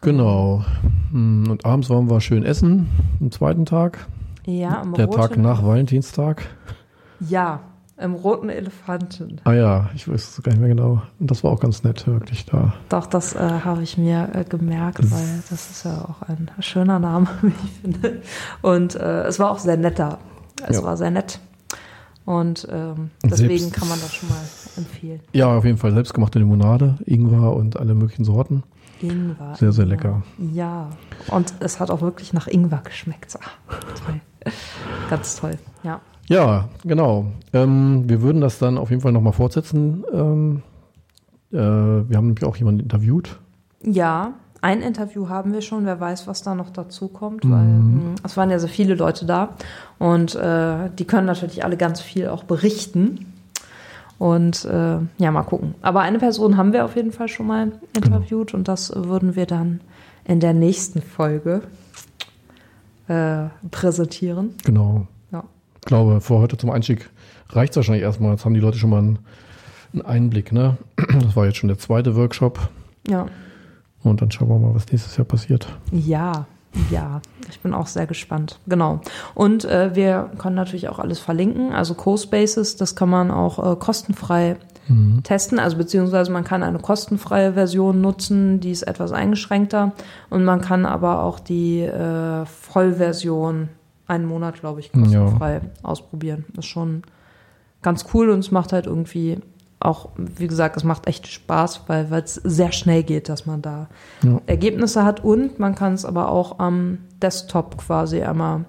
Genau. 0.00 0.64
Hm, 1.10 1.48
Und 1.50 1.64
abends 1.66 1.90
waren 1.90 2.08
wir 2.08 2.20
schön 2.20 2.44
essen, 2.44 2.88
am 3.20 3.30
zweiten 3.32 3.64
Tag. 3.66 4.06
Ja, 4.46 4.82
im 4.82 4.92
Der 4.94 5.06
roten, 5.06 5.18
Tag 5.20 5.36
nach 5.36 5.64
Valentinstag. 5.64 6.42
Ja, 7.20 7.60
im 7.96 8.14
roten 8.14 8.50
Elefanten. 8.50 9.40
Ah 9.44 9.52
ja, 9.54 9.88
ich 9.94 10.06
weiß 10.08 10.36
es 10.38 10.42
gar 10.42 10.52
nicht 10.52 10.60
mehr 10.60 10.68
genau. 10.68 11.00
Und 11.20 11.30
das 11.30 11.42
war 11.44 11.52
auch 11.52 11.60
ganz 11.60 11.82
nett, 11.84 12.06
wirklich 12.06 12.44
da. 12.46 12.74
Doch, 12.88 13.06
das 13.06 13.34
äh, 13.34 13.38
habe 13.64 13.82
ich 13.82 13.96
mir 13.96 14.28
äh, 14.34 14.44
gemerkt, 14.44 14.98
weil 15.10 15.42
das 15.48 15.70
ist 15.70 15.84
ja 15.84 16.04
auch 16.08 16.22
ein 16.28 16.50
schöner 16.60 16.98
Name, 16.98 17.26
wie 17.42 17.48
ich 17.48 17.80
finde. 17.80 18.22
Und 18.62 18.94
äh, 18.96 19.22
es 19.24 19.38
war 19.38 19.50
auch 19.50 19.58
sehr 19.58 19.76
netter. 19.76 20.18
Es 20.68 20.76
Ja. 20.78 20.82
war 20.84 20.96
sehr 20.96 21.10
nett. 21.10 21.38
Und 22.24 22.66
ähm, 22.70 23.10
deswegen 23.22 23.58
selbst- 23.58 23.74
kann 23.74 23.88
man 23.88 24.00
das 24.00 24.14
schon 24.14 24.28
mal 24.30 24.40
empfehlen. 24.76 25.20
Ja, 25.32 25.48
auf 25.56 25.64
jeden 25.64 25.76
Fall 25.78 25.92
selbstgemachte 25.92 26.38
Limonade, 26.38 26.96
Ingwer 27.04 27.52
und 27.54 27.78
alle 27.78 27.94
möglichen 27.94 28.24
Sorten. 28.24 28.62
Ingwer. 29.02 29.54
Sehr, 29.56 29.72
sehr 29.72 29.84
lecker. 29.84 30.22
Ja, 30.52 30.88
und 31.28 31.52
es 31.60 31.80
hat 31.80 31.90
auch 31.90 32.00
wirklich 32.00 32.32
nach 32.32 32.46
Ingwer 32.46 32.80
geschmeckt. 32.82 33.36
Ah, 33.42 33.74
toll. 34.06 34.20
Ganz 35.10 35.36
toll, 35.36 35.58
ja. 35.82 36.00
Ja, 36.28 36.68
genau. 36.84 37.26
Ähm, 37.52 38.08
wir 38.08 38.22
würden 38.22 38.40
das 38.40 38.58
dann 38.58 38.78
auf 38.78 38.88
jeden 38.88 39.02
Fall 39.02 39.12
nochmal 39.12 39.34
fortsetzen. 39.34 40.04
Ähm, 40.12 40.62
äh, 41.52 41.56
wir 41.58 42.16
haben 42.16 42.28
nämlich 42.28 42.44
auch 42.44 42.56
jemanden 42.56 42.80
interviewt. 42.80 43.38
Ja, 43.82 44.32
ein 44.64 44.80
Interview 44.80 45.28
haben 45.28 45.52
wir 45.52 45.60
schon. 45.60 45.84
Wer 45.84 46.00
weiß, 46.00 46.26
was 46.26 46.42
da 46.42 46.54
noch 46.54 46.70
dazu 46.70 47.08
kommt, 47.08 47.44
weil 47.44 47.66
mh, 47.66 48.14
es 48.24 48.36
waren 48.38 48.50
ja 48.50 48.58
so 48.58 48.66
viele 48.66 48.94
Leute 48.94 49.26
da 49.26 49.50
und 49.98 50.34
äh, 50.34 50.88
die 50.98 51.04
können 51.04 51.26
natürlich 51.26 51.64
alle 51.64 51.76
ganz 51.76 52.00
viel 52.00 52.28
auch 52.28 52.44
berichten. 52.44 53.26
Und 54.18 54.64
äh, 54.64 54.98
ja, 55.18 55.30
mal 55.30 55.42
gucken. 55.42 55.74
Aber 55.82 56.00
eine 56.00 56.18
Person 56.18 56.56
haben 56.56 56.72
wir 56.72 56.86
auf 56.86 56.96
jeden 56.96 57.12
Fall 57.12 57.28
schon 57.28 57.46
mal 57.46 57.72
interviewt 57.94 58.54
und 58.54 58.66
das 58.66 58.90
würden 58.94 59.36
wir 59.36 59.44
dann 59.44 59.80
in 60.24 60.40
der 60.40 60.54
nächsten 60.54 61.02
Folge 61.02 61.60
äh, 63.08 63.44
präsentieren. 63.70 64.54
Genau. 64.64 65.06
Ja. 65.30 65.44
Ich 65.74 65.86
glaube, 65.86 66.22
für 66.22 66.38
heute 66.38 66.56
zum 66.56 66.70
Einstieg 66.70 67.10
reicht 67.50 67.72
es 67.72 67.76
wahrscheinlich 67.76 68.04
erstmal. 68.04 68.30
Jetzt 68.30 68.46
haben 68.46 68.54
die 68.54 68.60
Leute 68.60 68.78
schon 68.78 68.88
mal 68.90 68.98
einen, 68.98 69.18
einen 69.92 70.02
Einblick. 70.02 70.52
Ne? 70.52 70.78
Das 70.96 71.36
war 71.36 71.44
jetzt 71.44 71.58
schon 71.58 71.68
der 71.68 71.78
zweite 71.78 72.16
Workshop. 72.16 72.70
Ja. 73.06 73.26
Und 74.04 74.22
dann 74.22 74.30
schauen 74.30 74.48
wir 74.48 74.58
mal, 74.58 74.74
was 74.74 74.90
nächstes 74.92 75.16
Jahr 75.16 75.24
passiert. 75.24 75.66
Ja, 75.90 76.46
ja, 76.90 77.20
ich 77.48 77.60
bin 77.60 77.72
auch 77.74 77.86
sehr 77.86 78.06
gespannt. 78.06 78.60
Genau. 78.66 79.00
Und 79.34 79.64
äh, 79.64 79.94
wir 79.94 80.30
können 80.38 80.56
natürlich 80.56 80.88
auch 80.88 80.98
alles 80.98 81.18
verlinken. 81.18 81.72
Also 81.72 81.94
CoSpaces, 81.94 82.76
das 82.76 82.94
kann 82.94 83.08
man 83.08 83.30
auch 83.30 83.72
äh, 83.72 83.76
kostenfrei 83.76 84.56
testen. 85.22 85.58
Also 85.58 85.76
beziehungsweise 85.76 86.30
man 86.30 86.44
kann 86.44 86.62
eine 86.62 86.78
kostenfreie 86.78 87.54
Version 87.54 88.00
nutzen, 88.00 88.60
die 88.60 88.70
ist 88.70 88.82
etwas 88.82 89.12
eingeschränkter. 89.12 89.92
Und 90.30 90.44
man 90.44 90.60
kann 90.60 90.84
aber 90.84 91.22
auch 91.22 91.40
die 91.40 91.80
äh, 91.80 92.44
Vollversion 92.44 93.70
einen 94.06 94.26
Monat, 94.26 94.60
glaube 94.60 94.80
ich, 94.80 94.92
kostenfrei 94.92 95.62
ausprobieren. 95.82 96.44
Das 96.54 96.66
ist 96.66 96.70
schon 96.70 97.02
ganz 97.80 98.04
cool 98.12 98.28
und 98.28 98.40
es 98.40 98.50
macht 98.50 98.72
halt 98.72 98.86
irgendwie 98.86 99.38
auch, 99.80 100.08
wie 100.16 100.46
gesagt, 100.48 100.76
es 100.76 100.84
macht 100.84 101.06
echt 101.06 101.26
Spaß, 101.26 101.82
weil 101.88 102.10
es 102.12 102.34
sehr 102.34 102.72
schnell 102.72 103.02
geht, 103.02 103.28
dass 103.28 103.44
man 103.46 103.60
da 103.62 103.88
Ja. 104.22 104.40
Ergebnisse 104.46 105.04
hat 105.04 105.22
und 105.22 105.58
man 105.58 105.74
kann 105.74 105.92
es 105.92 106.04
aber 106.04 106.30
auch 106.30 106.58
am 106.58 106.98
Desktop 107.20 107.76
quasi 107.78 108.22
einmal 108.22 108.64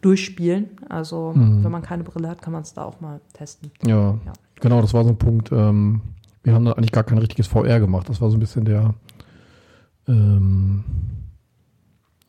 durchspielen. 0.00 0.70
Also 0.88 1.32
Mhm. 1.34 1.62
wenn 1.64 1.70
man 1.72 1.82
keine 1.82 2.02
Brille 2.04 2.28
hat, 2.28 2.42
kann 2.42 2.52
man 2.52 2.62
es 2.62 2.72
da 2.74 2.84
auch 2.84 3.00
mal 3.00 3.20
testen. 3.32 3.70
Ja, 3.84 4.18
Ja. 4.26 4.32
genau, 4.60 4.80
das 4.80 4.92
war 4.94 5.04
so 5.04 5.10
ein 5.10 5.16
Punkt. 5.18 5.50
Ähm, 5.52 6.00
wir 6.42 6.54
haben 6.54 6.64
da 6.64 6.72
eigentlich 6.72 6.92
gar 6.92 7.04
kein 7.04 7.18
richtiges 7.18 7.46
VR 7.48 7.78
gemacht. 7.80 8.08
Das 8.08 8.20
war 8.20 8.30
so 8.30 8.36
ein 8.36 8.40
bisschen 8.40 8.64
der 8.64 8.94
ähm, 10.08 10.84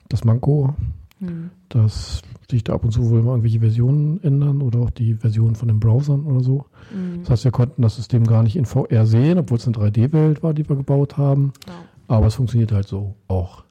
das 0.09 0.23
Manko, 0.23 0.73
Hm. 1.19 1.49
dass 1.69 2.21
sich 2.49 2.63
da 2.63 2.73
ab 2.73 2.83
und 2.83 2.91
zu 2.91 3.09
wohl 3.09 3.23
mal 3.23 3.31
irgendwelche 3.31 3.59
Versionen 3.59 4.23
ändern 4.23 4.61
oder 4.61 4.79
auch 4.79 4.89
die 4.89 5.15
Versionen 5.15 5.55
von 5.55 5.67
den 5.67 5.79
Browsern 5.79 6.25
oder 6.25 6.41
so. 6.41 6.65
Mhm. 6.93 7.21
Das 7.21 7.31
heißt, 7.31 7.43
wir 7.45 7.51
konnten 7.51 7.81
das 7.81 7.95
System 7.95 8.25
gar 8.25 8.43
nicht 8.43 8.55
in 8.55 8.65
VR 8.65 9.05
sehen, 9.05 9.39
obwohl 9.39 9.57
es 9.57 9.67
eine 9.67 9.75
3D-Welt 9.75 10.43
war, 10.43 10.53
die 10.53 10.67
wir 10.67 10.75
gebaut 10.75 11.17
haben. 11.17 11.53
Ja. 11.67 11.73
Aber 12.07 12.27
es 12.27 12.35
funktioniert 12.35 12.71
halt 12.71 12.87
so 12.87 13.15
auch 13.27 13.63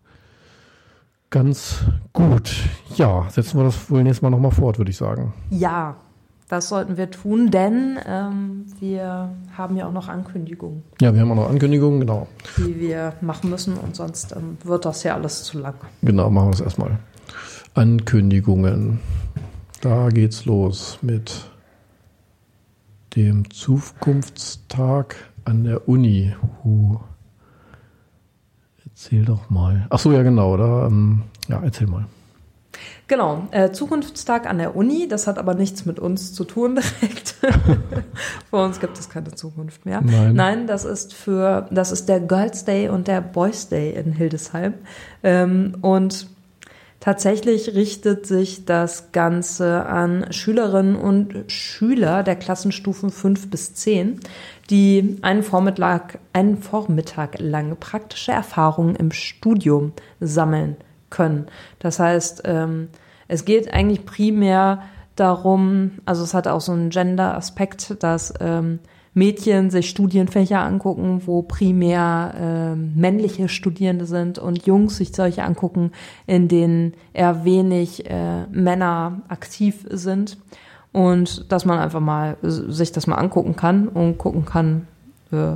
ganz 1.31 1.85
gut. 2.13 2.53
Ja, 2.97 3.27
setzen 3.31 3.59
wir 3.59 3.65
das 3.65 3.91
wohl 3.91 4.03
nächstes 4.03 4.23
Mal 4.23 4.31
nochmal 4.31 4.51
fort, 4.51 4.79
würde 4.79 4.91
ich 4.91 4.97
sagen. 4.97 5.33
Ja, 5.51 5.97
das 6.49 6.69
sollten 6.69 6.97
wir 6.97 7.11
tun, 7.11 7.51
denn 7.51 7.99
ähm, 8.07 8.67
wir 8.79 9.31
haben 9.57 9.77
ja 9.77 9.89
auch 9.89 9.93
noch 9.93 10.09
Ankündigungen, 10.09 10.85
Ja, 11.01 11.13
wir 11.13 11.21
haben 11.21 11.33
auch 11.33 11.37
noch 11.37 11.51
Ankündigungen, 11.51 12.01
genau. 12.01 12.29
die 12.57 12.79
wir 12.79 13.15
machen 13.21 13.51
müssen 13.51 13.77
und 13.77 13.97
sonst 13.97 14.33
ähm, 14.33 14.57
wird 14.63 14.85
das 14.85 15.03
ja 15.03 15.15
alles 15.15 15.43
zu 15.43 15.59
lang. 15.59 15.75
Genau, 16.03 16.31
machen 16.31 16.49
wir 16.49 16.55
es 16.55 16.61
erstmal. 16.61 16.99
Ankündigungen. 17.77 19.01
Da 19.83 20.09
geht's 20.09 20.47
los 20.47 20.99
mit 21.03 21.45
dem 23.15 23.51
Zukunftstag 23.51 25.17
an 25.45 25.65
der 25.65 25.87
Uni. 25.87 26.35
Huh. 26.65 26.99
Erzähl 28.87 29.27
doch 29.27 29.51
mal. 29.51 29.87
Ach 29.91 29.99
so, 29.99 30.11
ja 30.11 30.23
genau. 30.23 30.57
Da, 30.57 30.87
ähm, 30.87 31.25
ja, 31.49 31.61
erzähl 31.63 31.87
mal. 31.87 32.07
Genau, 33.09 33.47
äh, 33.51 33.71
Zukunftstag 33.71 34.47
an 34.47 34.57
der 34.57 34.75
Uni, 34.75 35.07
das 35.07 35.27
hat 35.27 35.39
aber 35.39 35.55
nichts 35.55 35.85
mit 35.85 36.01
uns 36.01 36.33
zu 36.33 36.45
tun 36.45 36.77
direkt. 36.77 37.29
Für 38.51 38.57
uns 38.57 38.81
gibt 38.81 38.99
es 38.99 39.11
keine 39.11 39.35
Zukunft 39.35 39.85
mehr. 39.85 40.01
Nein. 40.01 40.35
Nein, 40.35 40.67
das 40.67 40.87
ist 40.87 41.13
für, 41.13 41.69
das 41.71 41.93
ist 41.93 42.09
der 42.09 42.21
Girls 42.21 42.65
Day 42.65 42.89
und 42.89 43.07
der 43.07 43.21
Boys 43.21 43.69
Day 43.69 43.93
in 43.95 44.13
Hildesheim. 44.13 44.75
Ähm, 45.23 45.77
und 45.83 46.27
tatsächlich 47.07 47.77
richtet 47.77 48.27
sich 48.27 48.65
das 48.65 49.13
Ganze 49.13 49.87
an 49.87 50.27
Schülerinnen 50.33 50.97
und 50.97 51.45
Schüler 51.47 52.25
der 52.25 52.35
Klassenstufen 52.35 53.13
5 53.13 53.49
bis 53.49 53.75
10, 53.75 54.19
die 54.71 55.17
einen 55.23 55.45
Vormittag, 55.45 56.19
einen 56.33 56.57
Vormittag 56.57 57.39
lang 57.39 57.77
praktische 57.79 58.33
Erfahrungen 58.33 58.97
im 58.97 59.13
Studium 59.13 59.93
sammeln 60.19 60.79
können. 61.09 61.47
Das 61.79 62.01
heißt, 62.01 62.43
ähm, 62.45 62.89
es 63.29 63.45
geht 63.45 63.73
eigentlich 63.73 64.05
primär 64.05 64.83
darum, 65.15 65.93
also 66.07 66.25
es 66.25 66.35
hat 66.35 66.49
auch 66.49 66.61
so 66.61 66.73
einen 66.73 66.91
Gender-Aspekt, 66.91 68.03
dass 68.03 68.35
ähm, 68.41 68.81
Mädchen 69.17 69.71
sich 69.71 69.89
Studienfächer 69.89 70.61
angucken, 70.61 71.23
wo 71.25 71.41
primär 71.41 72.35
ähm, 72.39 72.93
männliche 72.97 73.49
Studierende 73.49 74.05
sind 74.05 74.39
und 74.39 74.67
Jungs 74.67 74.99
sich 74.99 75.17
solche 75.17 75.43
angucken, 75.43 75.93
in 76.27 76.49
denen 76.49 76.93
eher 77.15 77.47
wenig 77.47 78.11
äh, 78.11 78.47
Männer 78.49 79.23
aktiv 79.29 79.87
sind. 79.89 80.37
Und 80.93 81.51
dass 81.51 81.65
man 81.65 81.79
einfach 81.79 82.01
mal 82.01 82.37
äh, 82.43 82.51
sich 82.51 82.93
das 82.93 83.07
mal 83.07 83.15
angucken 83.15 83.57
kann 83.57 83.89
und 83.89 84.19
gucken 84.19 84.45
kann, 84.45 84.87
äh, 85.33 85.55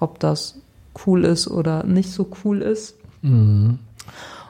ob 0.00 0.18
das 0.18 0.60
cool 1.06 1.24
ist 1.24 1.46
oder 1.46 1.84
nicht 1.84 2.10
so 2.10 2.28
cool 2.44 2.60
ist. 2.60 2.96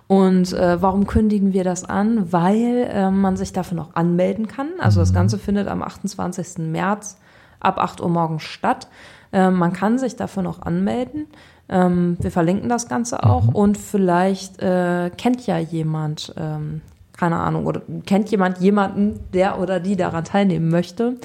Und 0.06 0.52
äh, 0.54 0.80
warum 0.80 1.06
kündigen 1.06 1.52
wir 1.52 1.64
das 1.64 1.84
an? 1.84 2.32
Weil 2.32 2.88
äh, 2.90 3.10
man 3.10 3.36
sich 3.36 3.52
dafür 3.52 3.76
noch 3.76 3.94
anmelden 3.96 4.48
kann. 4.48 4.68
Also 4.78 5.00
das 5.00 5.12
Ganze 5.12 5.38
findet 5.38 5.68
am 5.68 5.82
28. 5.82 6.56
März 6.58 7.18
ab 7.66 7.78
8 7.78 8.00
Uhr 8.00 8.08
morgens 8.08 8.42
statt. 8.44 8.88
Äh, 9.32 9.50
man 9.50 9.72
kann 9.72 9.98
sich 9.98 10.16
dafür 10.16 10.42
noch 10.42 10.62
anmelden. 10.62 11.26
Ähm, 11.68 12.16
wir 12.20 12.30
verlinken 12.30 12.68
das 12.68 12.88
Ganze 12.88 13.24
auch. 13.24 13.48
Und 13.48 13.76
vielleicht 13.76 14.62
äh, 14.62 15.10
kennt 15.16 15.46
ja 15.46 15.58
jemand, 15.58 16.32
ähm, 16.36 16.80
keine 17.16 17.36
Ahnung, 17.38 17.66
oder 17.66 17.82
kennt 18.04 18.30
jemand 18.30 18.58
jemanden, 18.58 19.18
der 19.32 19.58
oder 19.58 19.80
die 19.80 19.96
daran 19.96 20.24
teilnehmen 20.24 20.68
möchte 20.68 21.16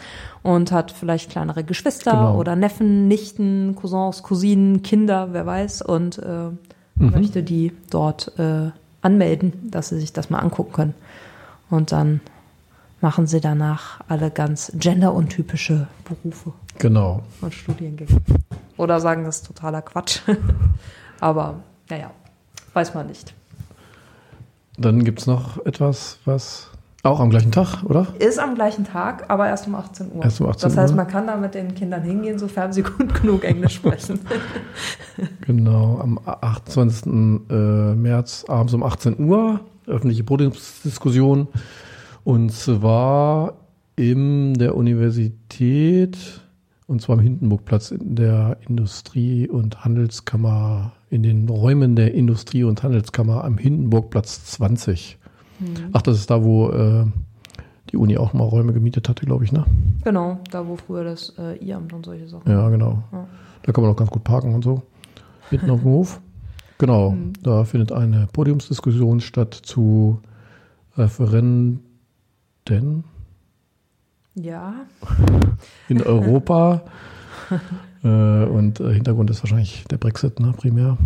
und 0.41 0.71
hat 0.71 0.91
vielleicht 0.91 1.30
kleinere 1.30 1.63
Geschwister 1.63 2.12
Genau. 2.12 2.38
oder 2.38 2.56
Neffen, 2.56 3.08
Nichten, 3.08 3.75
Cousins, 3.75 4.23
Cousinen, 4.23 4.82
Kinder, 4.82 5.30
wer 5.32 5.45
weiß. 5.45 5.84
Und 5.84 6.17
äh, 6.17 6.49
möchte 6.95 7.43
die 7.43 7.73
dort 7.89 8.32
äh, 8.39 8.71
anmelden, 9.01 9.69
dass 9.69 9.89
sie 9.89 9.99
sich 9.99 10.13
das 10.13 10.30
mal 10.30 10.39
angucken 10.39 10.73
können. 10.73 10.93
Und 11.69 11.91
dann 11.91 12.19
machen 13.01 13.27
sie 13.27 13.41
danach 13.41 13.99
alle 14.07 14.31
ganz 14.31 14.71
genderuntypische 14.75 15.87
Berufe 16.05 16.53
Genau. 16.77 17.23
und 17.41 17.53
Studiengänge. 17.53 18.21
Oder 18.77 18.99
sagen, 18.99 19.25
das 19.25 19.37
ist 19.37 19.47
totaler 19.47 19.81
Quatsch. 19.81 20.19
Aber 21.19 21.55
naja, 21.89 22.11
weiß 22.73 22.93
man 22.93 23.07
nicht. 23.07 23.33
Dann 24.77 25.03
gibt's 25.03 25.27
noch 25.27 25.63
etwas, 25.65 26.19
was 26.25 26.69
auch 27.03 27.19
am 27.19 27.29
gleichen 27.31 27.51
Tag, 27.51 27.83
oder? 27.83 28.07
Ist 28.19 28.39
am 28.39 28.53
gleichen 28.55 28.85
Tag, 28.85 29.25
aber 29.27 29.47
erst 29.47 29.65
um 29.67 29.73
18 29.73 30.11
Uhr. 30.11 30.23
Erst 30.23 30.39
um 30.39 30.47
18 30.47 30.69
das 30.69 30.77
heißt, 30.77 30.91
Uhr. 30.91 30.97
man 30.97 31.07
kann 31.07 31.25
da 31.25 31.35
mit 31.35 31.55
den 31.55 31.73
Kindern 31.73 32.03
hingehen, 32.03 32.37
sofern 32.37 32.71
sie 32.73 32.83
gut 32.97 33.19
genug 33.21 33.43
Englisch 33.43 33.75
sprechen. 33.75 34.19
Genau, 35.41 35.99
am 35.99 36.19
28. 36.25 37.05
äh, 37.07 37.95
März 37.95 38.45
abends 38.47 38.73
um 38.73 38.83
18 38.83 39.19
Uhr, 39.19 39.59
öffentliche 39.87 40.23
Podiumsdiskussion. 40.23 41.47
Und 42.23 42.51
zwar 42.51 43.55
in 43.95 44.53
der 44.53 44.75
Universität, 44.75 46.17
und 46.88 47.01
zwar 47.01 47.17
am 47.17 47.21
Hindenburgplatz 47.21 47.91
in 47.91 48.15
der 48.15 48.57
Industrie- 48.67 49.47
und 49.47 49.84
Handelskammer, 49.84 50.93
in 51.10 51.23
den 51.23 51.49
Räumen 51.49 51.95
der 51.95 52.13
Industrie- 52.13 52.63
und 52.63 52.84
Handelskammer 52.84 53.43
am 53.43 53.57
Hindenburgplatz 53.57 54.45
20. 54.45 55.17
Ach, 55.93 56.01
das 56.01 56.17
ist 56.17 56.29
da, 56.29 56.43
wo 56.43 56.69
äh, 56.69 57.05
die 57.91 57.97
Uni 57.97 58.17
auch 58.17 58.34
mal 58.34 58.43
Räume 58.43 58.73
gemietet 58.73 59.10
hatte, 59.10 59.25
glaube 59.25 59.43
ich, 59.43 59.51
ne? 59.51 59.65
genau, 60.03 60.39
da 60.49 60.67
wo 60.67 60.75
früher 60.75 61.03
das 61.03 61.34
äh, 61.38 61.63
I-Amt 61.63 61.93
und 61.93 62.05
solche 62.05 62.27
Sachen. 62.27 62.49
Ja, 62.49 62.69
genau. 62.69 63.03
Ja. 63.12 63.27
Da 63.63 63.71
kann 63.71 63.84
man 63.84 63.93
auch 63.93 63.97
ganz 63.97 64.10
gut 64.10 64.23
parken 64.23 64.55
und 64.55 64.63
so. 64.63 64.81
Mitten 65.51 65.69
auf 65.69 65.81
dem 65.81 65.86
Hof. 65.91 66.21
Genau. 66.77 67.15
Da 67.43 67.63
findet 67.63 67.91
eine 67.91 68.27
Podiumsdiskussion 68.34 69.19
statt 69.19 69.53
zu 69.53 70.19
Referenden 72.67 73.04
Ja, 74.36 74.74
in 75.89 76.02
Europa. 76.02 76.82
äh, 78.04 78.08
und 78.08 78.80
äh, 78.80 78.93
Hintergrund 78.93 79.30
ist 79.30 79.43
wahrscheinlich 79.43 79.84
der 79.89 79.97
Brexit, 79.97 80.39
ne, 80.39 80.54
primär. 80.56 80.97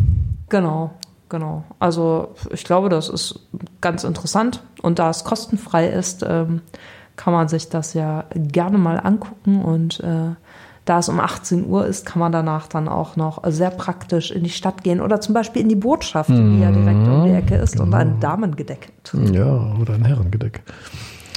Genau, 0.49 0.91
genau. 1.29 1.63
Also 1.79 2.35
ich 2.51 2.63
glaube, 2.63 2.89
das 2.89 3.09
ist 3.09 3.47
ganz 3.81 4.03
interessant. 4.03 4.63
Und 4.81 4.99
da 4.99 5.09
es 5.09 5.23
kostenfrei 5.23 5.87
ist, 5.87 6.25
ähm, 6.27 6.61
kann 7.15 7.33
man 7.33 7.47
sich 7.47 7.69
das 7.69 7.93
ja 7.93 8.25
gerne 8.33 8.77
mal 8.77 8.99
angucken 8.99 9.63
und 9.63 10.01
äh, 10.01 10.35
da 10.83 10.99
es 10.99 11.09
um 11.09 11.19
18 11.19 11.65
Uhr 11.65 11.87
ist, 11.87 12.05
kann 12.05 12.19
man 12.19 12.31
danach 12.31 12.67
dann 12.67 12.87
auch 12.87 13.15
noch 13.15 13.41
sehr 13.47 13.71
praktisch 13.71 14.29
in 14.29 14.43
die 14.43 14.51
Stadt 14.51 14.83
gehen 14.83 15.01
oder 15.01 15.19
zum 15.19 15.33
Beispiel 15.33 15.63
in 15.63 15.69
die 15.69 15.75
Botschaft, 15.75 16.29
die 16.29 16.61
ja 16.61 16.71
direkt 16.71 17.07
um 17.07 17.23
die 17.25 17.31
Ecke 17.31 17.55
ist 17.55 17.79
und 17.79 17.91
ein 17.95 18.19
Damengedeck. 18.19 18.91
Ja, 19.31 19.73
oder 19.81 19.95
ein 19.95 20.05
Herrengedeck. 20.05 20.61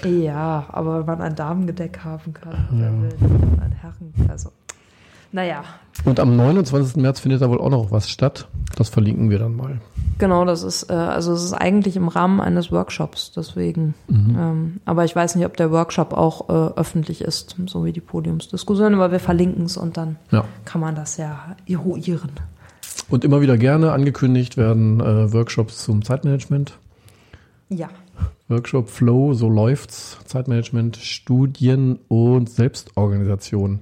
Ja, 0.04 0.66
aber 0.70 1.00
wenn 1.00 1.06
man 1.06 1.20
ein 1.22 1.34
Damengedeck 1.34 2.00
haben 2.04 2.32
kann, 2.34 2.68
wer 2.70 2.92
will 2.92 3.14
ein 3.62 3.72
Herren. 3.72 4.12
Also, 4.28 4.50
naja, 5.32 5.62
Und 6.04 6.20
am 6.20 6.36
29. 6.36 6.96
März 6.96 7.20
findet 7.20 7.42
da 7.42 7.50
wohl 7.50 7.60
auch 7.60 7.68
noch 7.70 7.90
was 7.90 8.08
statt. 8.08 8.48
Das 8.76 8.88
verlinken 8.88 9.28
wir 9.30 9.38
dann 9.38 9.56
mal. 9.56 9.80
genau, 10.18 10.44
das 10.44 10.62
ist, 10.62 10.88
äh, 10.90 10.94
also 10.94 11.32
es 11.32 11.42
ist 11.44 11.52
eigentlich 11.52 11.96
im 11.96 12.08
Rahmen 12.08 12.40
eines 12.40 12.70
Workshops, 12.72 13.32
deswegen. 13.36 13.94
Ähm, 14.08 14.80
aber 14.84 15.04
ich 15.04 15.14
weiß 15.16 15.34
nicht, 15.34 15.44
ob 15.44 15.56
der 15.56 15.70
Workshop 15.70 16.12
auch 16.14 16.48
äh, 16.48 16.72
öffentlich 16.78 17.20
ist, 17.22 17.56
so 17.66 17.84
wie 17.84 17.92
die 17.92 18.00
Podiumsdiskussion, 18.00 18.94
aber 18.94 19.10
wir 19.12 19.20
verlinken 19.20 19.64
es 19.64 19.76
und 19.76 19.96
dann 19.96 20.16
Ja. 20.30 20.44
kann 20.64 20.80
man 20.80 20.94
das 20.94 21.16
ja 21.18 21.56
eruieren. 21.66 22.30
Und 23.10 23.24
immer 23.24 23.40
wieder 23.40 23.56
gerne 23.58 23.92
angekündigt 23.92 24.56
werden 24.56 25.00
äh, 25.00 25.32
Workshops 25.32 25.78
zum 25.84 26.04
Zeitmanagement. 26.04 26.78
Ja. 27.68 27.88
Workshop 28.48 28.88
Flow, 28.88 29.34
so 29.34 29.48
läuft's. 29.48 30.18
Zeitmanagement, 30.24 30.96
Studien 30.96 31.98
und 32.08 32.48
Selbstorganisation. 32.48 33.80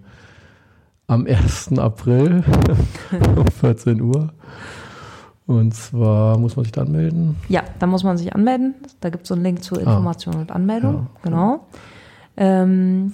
Am 1.07 1.27
1. 1.27 1.79
April 1.79 2.43
um 3.37 3.47
14 3.47 4.01
Uhr. 4.01 4.33
Und 5.47 5.73
zwar 5.75 6.37
muss 6.39 6.57
man 6.57 6.65
sich 6.65 6.73
da 6.73 6.83
anmelden. 6.83 7.37
Ja, 7.49 7.63
da 7.79 7.87
muss 7.87 8.03
man 8.03 8.19
sich 8.19 8.35
anmelden. 8.35 8.75
Da 9.01 9.11
gibt 9.11 9.23
es 9.23 9.29
so 9.29 9.35
einen 9.35 9.45
Link 9.45 9.63
zur 9.63 9.79
Information 9.81 10.35
und 10.35 10.51
Anmeldung. 10.51 10.95
Ja. 10.95 11.09
Genau. 11.23 11.67
Ähm, 12.37 13.13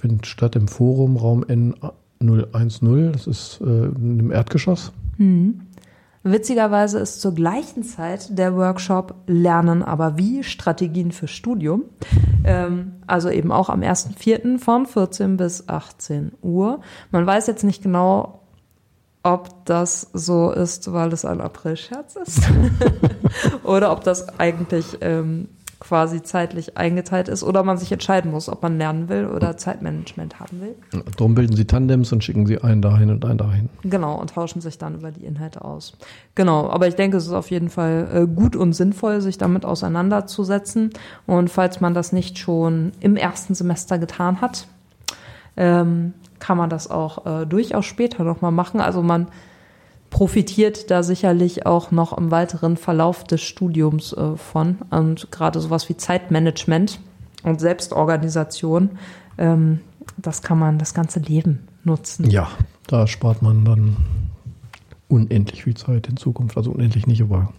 Findet 0.00 0.26
statt 0.26 0.56
im 0.56 0.66
Forum 0.66 1.16
Raum 1.16 1.44
N010. 1.44 3.12
Das 3.12 3.28
ist 3.28 3.60
äh, 3.60 3.64
im 3.64 4.32
Erdgeschoss. 4.32 4.92
Witzigerweise 6.22 6.98
ist 6.98 7.22
zur 7.22 7.34
gleichen 7.34 7.82
Zeit 7.82 8.38
der 8.38 8.54
Workshop 8.54 9.14
Lernen 9.26 9.82
aber 9.82 10.18
wie 10.18 10.44
Strategien 10.44 11.12
für 11.12 11.28
Studium. 11.28 11.84
Ähm, 12.44 12.96
also 13.06 13.30
eben 13.30 13.50
auch 13.50 13.70
am 13.70 13.80
1.4. 13.80 14.58
von 14.58 14.84
14 14.84 15.38
bis 15.38 15.68
18 15.68 16.32
Uhr. 16.42 16.80
Man 17.10 17.26
weiß 17.26 17.46
jetzt 17.46 17.64
nicht 17.64 17.82
genau, 17.82 18.40
ob 19.22 19.64
das 19.66 20.08
so 20.12 20.50
ist, 20.50 20.92
weil 20.92 21.12
es 21.12 21.24
ein 21.24 21.40
April-Scherz 21.40 22.16
ist. 22.16 22.42
oder 23.64 23.92
ob 23.92 24.04
das 24.04 24.38
eigentlich 24.38 24.98
ähm, 25.00 25.48
quasi 25.80 26.22
zeitlich 26.22 26.76
eingeteilt 26.76 27.28
ist 27.28 27.42
oder 27.42 27.62
man 27.62 27.78
sich 27.78 27.90
entscheiden 27.90 28.30
muss, 28.30 28.48
ob 28.50 28.62
man 28.62 28.76
lernen 28.76 29.08
will 29.08 29.26
oder 29.26 29.56
Zeitmanagement 29.56 30.38
haben 30.38 30.60
will. 30.60 30.76
Darum 31.16 31.34
bilden 31.34 31.56
sie 31.56 31.64
Tandems 31.64 32.12
und 32.12 32.22
schicken 32.22 32.46
sie 32.46 32.62
einen 32.62 32.82
dahin 32.82 33.10
und 33.10 33.24
einen 33.24 33.38
dahin. 33.38 33.70
Genau, 33.82 34.20
und 34.20 34.30
tauschen 34.30 34.60
sich 34.60 34.76
dann 34.76 34.94
über 34.94 35.10
die 35.10 35.24
Inhalte 35.24 35.64
aus. 35.64 35.94
Genau, 36.34 36.68
aber 36.68 36.86
ich 36.86 36.94
denke, 36.96 37.16
es 37.16 37.26
ist 37.26 37.32
auf 37.32 37.50
jeden 37.50 37.70
Fall 37.70 38.08
äh, 38.12 38.26
gut 38.26 38.56
und 38.56 38.74
sinnvoll, 38.74 39.22
sich 39.22 39.38
damit 39.38 39.64
auseinanderzusetzen. 39.64 40.90
Und 41.26 41.48
falls 41.48 41.80
man 41.80 41.94
das 41.94 42.12
nicht 42.12 42.38
schon 42.38 42.92
im 43.00 43.16
ersten 43.16 43.54
Semester 43.54 43.98
getan 43.98 44.42
hat, 44.42 44.68
ähm, 45.56 46.12
kann 46.38 46.58
man 46.58 46.68
das 46.68 46.90
auch 46.90 47.24
äh, 47.26 47.46
durchaus 47.46 47.86
später 47.86 48.22
nochmal 48.22 48.52
machen. 48.52 48.80
Also 48.80 49.02
man 49.02 49.28
profitiert 50.10 50.90
da 50.90 51.02
sicherlich 51.02 51.66
auch 51.66 51.90
noch 51.90 52.16
im 52.16 52.30
weiteren 52.30 52.76
Verlauf 52.76 53.24
des 53.24 53.40
Studiums 53.40 54.12
äh, 54.12 54.36
von. 54.36 54.78
Und 54.90 55.30
gerade 55.30 55.60
sowas 55.60 55.88
wie 55.88 55.96
Zeitmanagement 55.96 57.00
und 57.44 57.60
Selbstorganisation, 57.60 58.90
ähm, 59.38 59.80
das 60.16 60.42
kann 60.42 60.58
man 60.58 60.78
das 60.78 60.94
ganze 60.94 61.20
Leben 61.20 61.68
nutzen. 61.84 62.28
Ja, 62.28 62.48
da 62.86 63.06
spart 63.06 63.40
man 63.40 63.64
dann 63.64 63.96
unendlich 65.08 65.64
viel 65.64 65.76
Zeit 65.76 66.08
in 66.08 66.16
Zukunft. 66.16 66.56
Also 66.56 66.70
unendlich 66.72 67.06
nicht, 67.06 67.22
aber 67.22 67.52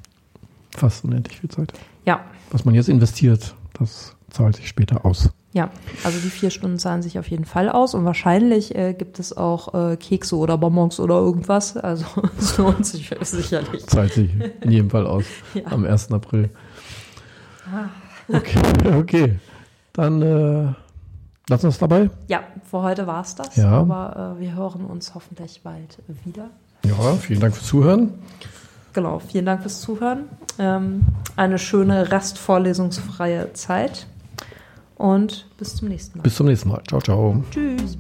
fast 0.76 1.04
unendlich 1.04 1.40
viel 1.40 1.50
Zeit. 1.50 1.74
Ja, 2.06 2.22
Was 2.52 2.66
man 2.66 2.76
jetzt 2.76 2.90
investiert, 2.90 3.56
das 3.74 4.16
zahlt 4.30 4.56
sich 4.56 4.68
später 4.68 5.06
aus. 5.06 5.30
Ja, 5.54 5.70
also 6.06 6.18
die 6.20 6.30
vier 6.30 6.50
Stunden 6.50 6.80
zahlen 6.80 7.02
sich 7.02 7.20
auf 7.20 7.30
jeden 7.30 7.44
Fall 7.44 7.68
aus 7.70 7.94
und 7.94 8.06
wahrscheinlich 8.06 8.74
äh, 8.74 8.94
gibt 8.94 9.20
es 9.20 9.36
auch 9.36 9.74
äh, 9.92 9.98
Kekse 9.98 10.38
oder 10.38 10.58
Bonbons 10.58 11.00
oder 11.00 11.16
irgendwas. 11.16 11.76
Also 11.76 12.06
es 12.40 12.58
lohnt 12.58 12.86
sich 12.86 13.10
sicherlich. 13.22 13.86
Zahlt 13.88 14.14
sich 14.14 14.30
in 14.62 14.72
jedem 14.72 14.90
Fall 14.90 15.06
aus 15.06 15.26
Ja. 15.54 15.64
am 15.72 15.84
1. 15.86 16.12
April. 16.14 16.50
Okay, 18.28 18.60
okay. 18.98 19.40
Dann 19.94 20.22
äh, 20.22 20.74
lassen 21.50 21.64
wir 21.64 21.70
es 21.70 21.78
dabei. 21.80 22.10
Ja, 22.28 22.44
für 22.70 22.82
heute 22.82 23.06
war 23.08 23.22
es 23.22 23.36
das. 23.36 23.56
Ja. 23.58 23.72
Aber 23.72 24.36
äh, 24.38 24.42
wir 24.42 24.56
hören 24.56 24.86
uns 24.86 25.14
hoffentlich 25.16 25.62
bald 25.64 25.98
wieder. 26.24 26.50
Ja, 26.86 27.14
vielen 27.20 27.42
Dank 27.42 27.56
fürs 27.56 27.68
Zuhören. 27.68 28.14
Genau, 28.94 29.20
vielen 29.20 29.46
Dank 29.46 29.62
fürs 29.62 29.82
Zuhören. 29.82 30.30
Ähm, 30.60 31.04
eine 31.36 31.60
schöne 31.60 32.12
restvorlesungsfreie 32.12 33.54
Zeit 33.54 34.08
und 35.02 35.48
bis 35.58 35.76
zum 35.76 35.88
nächsten 35.90 36.20
Mal. 36.20 36.24
Bis 36.24 36.36
zum 36.36 36.48
nächsten 36.48 36.70
Mal. 36.70 36.82
Ciao, 36.88 37.02
ciao. 37.02 37.44
Tschüss. 37.52 37.98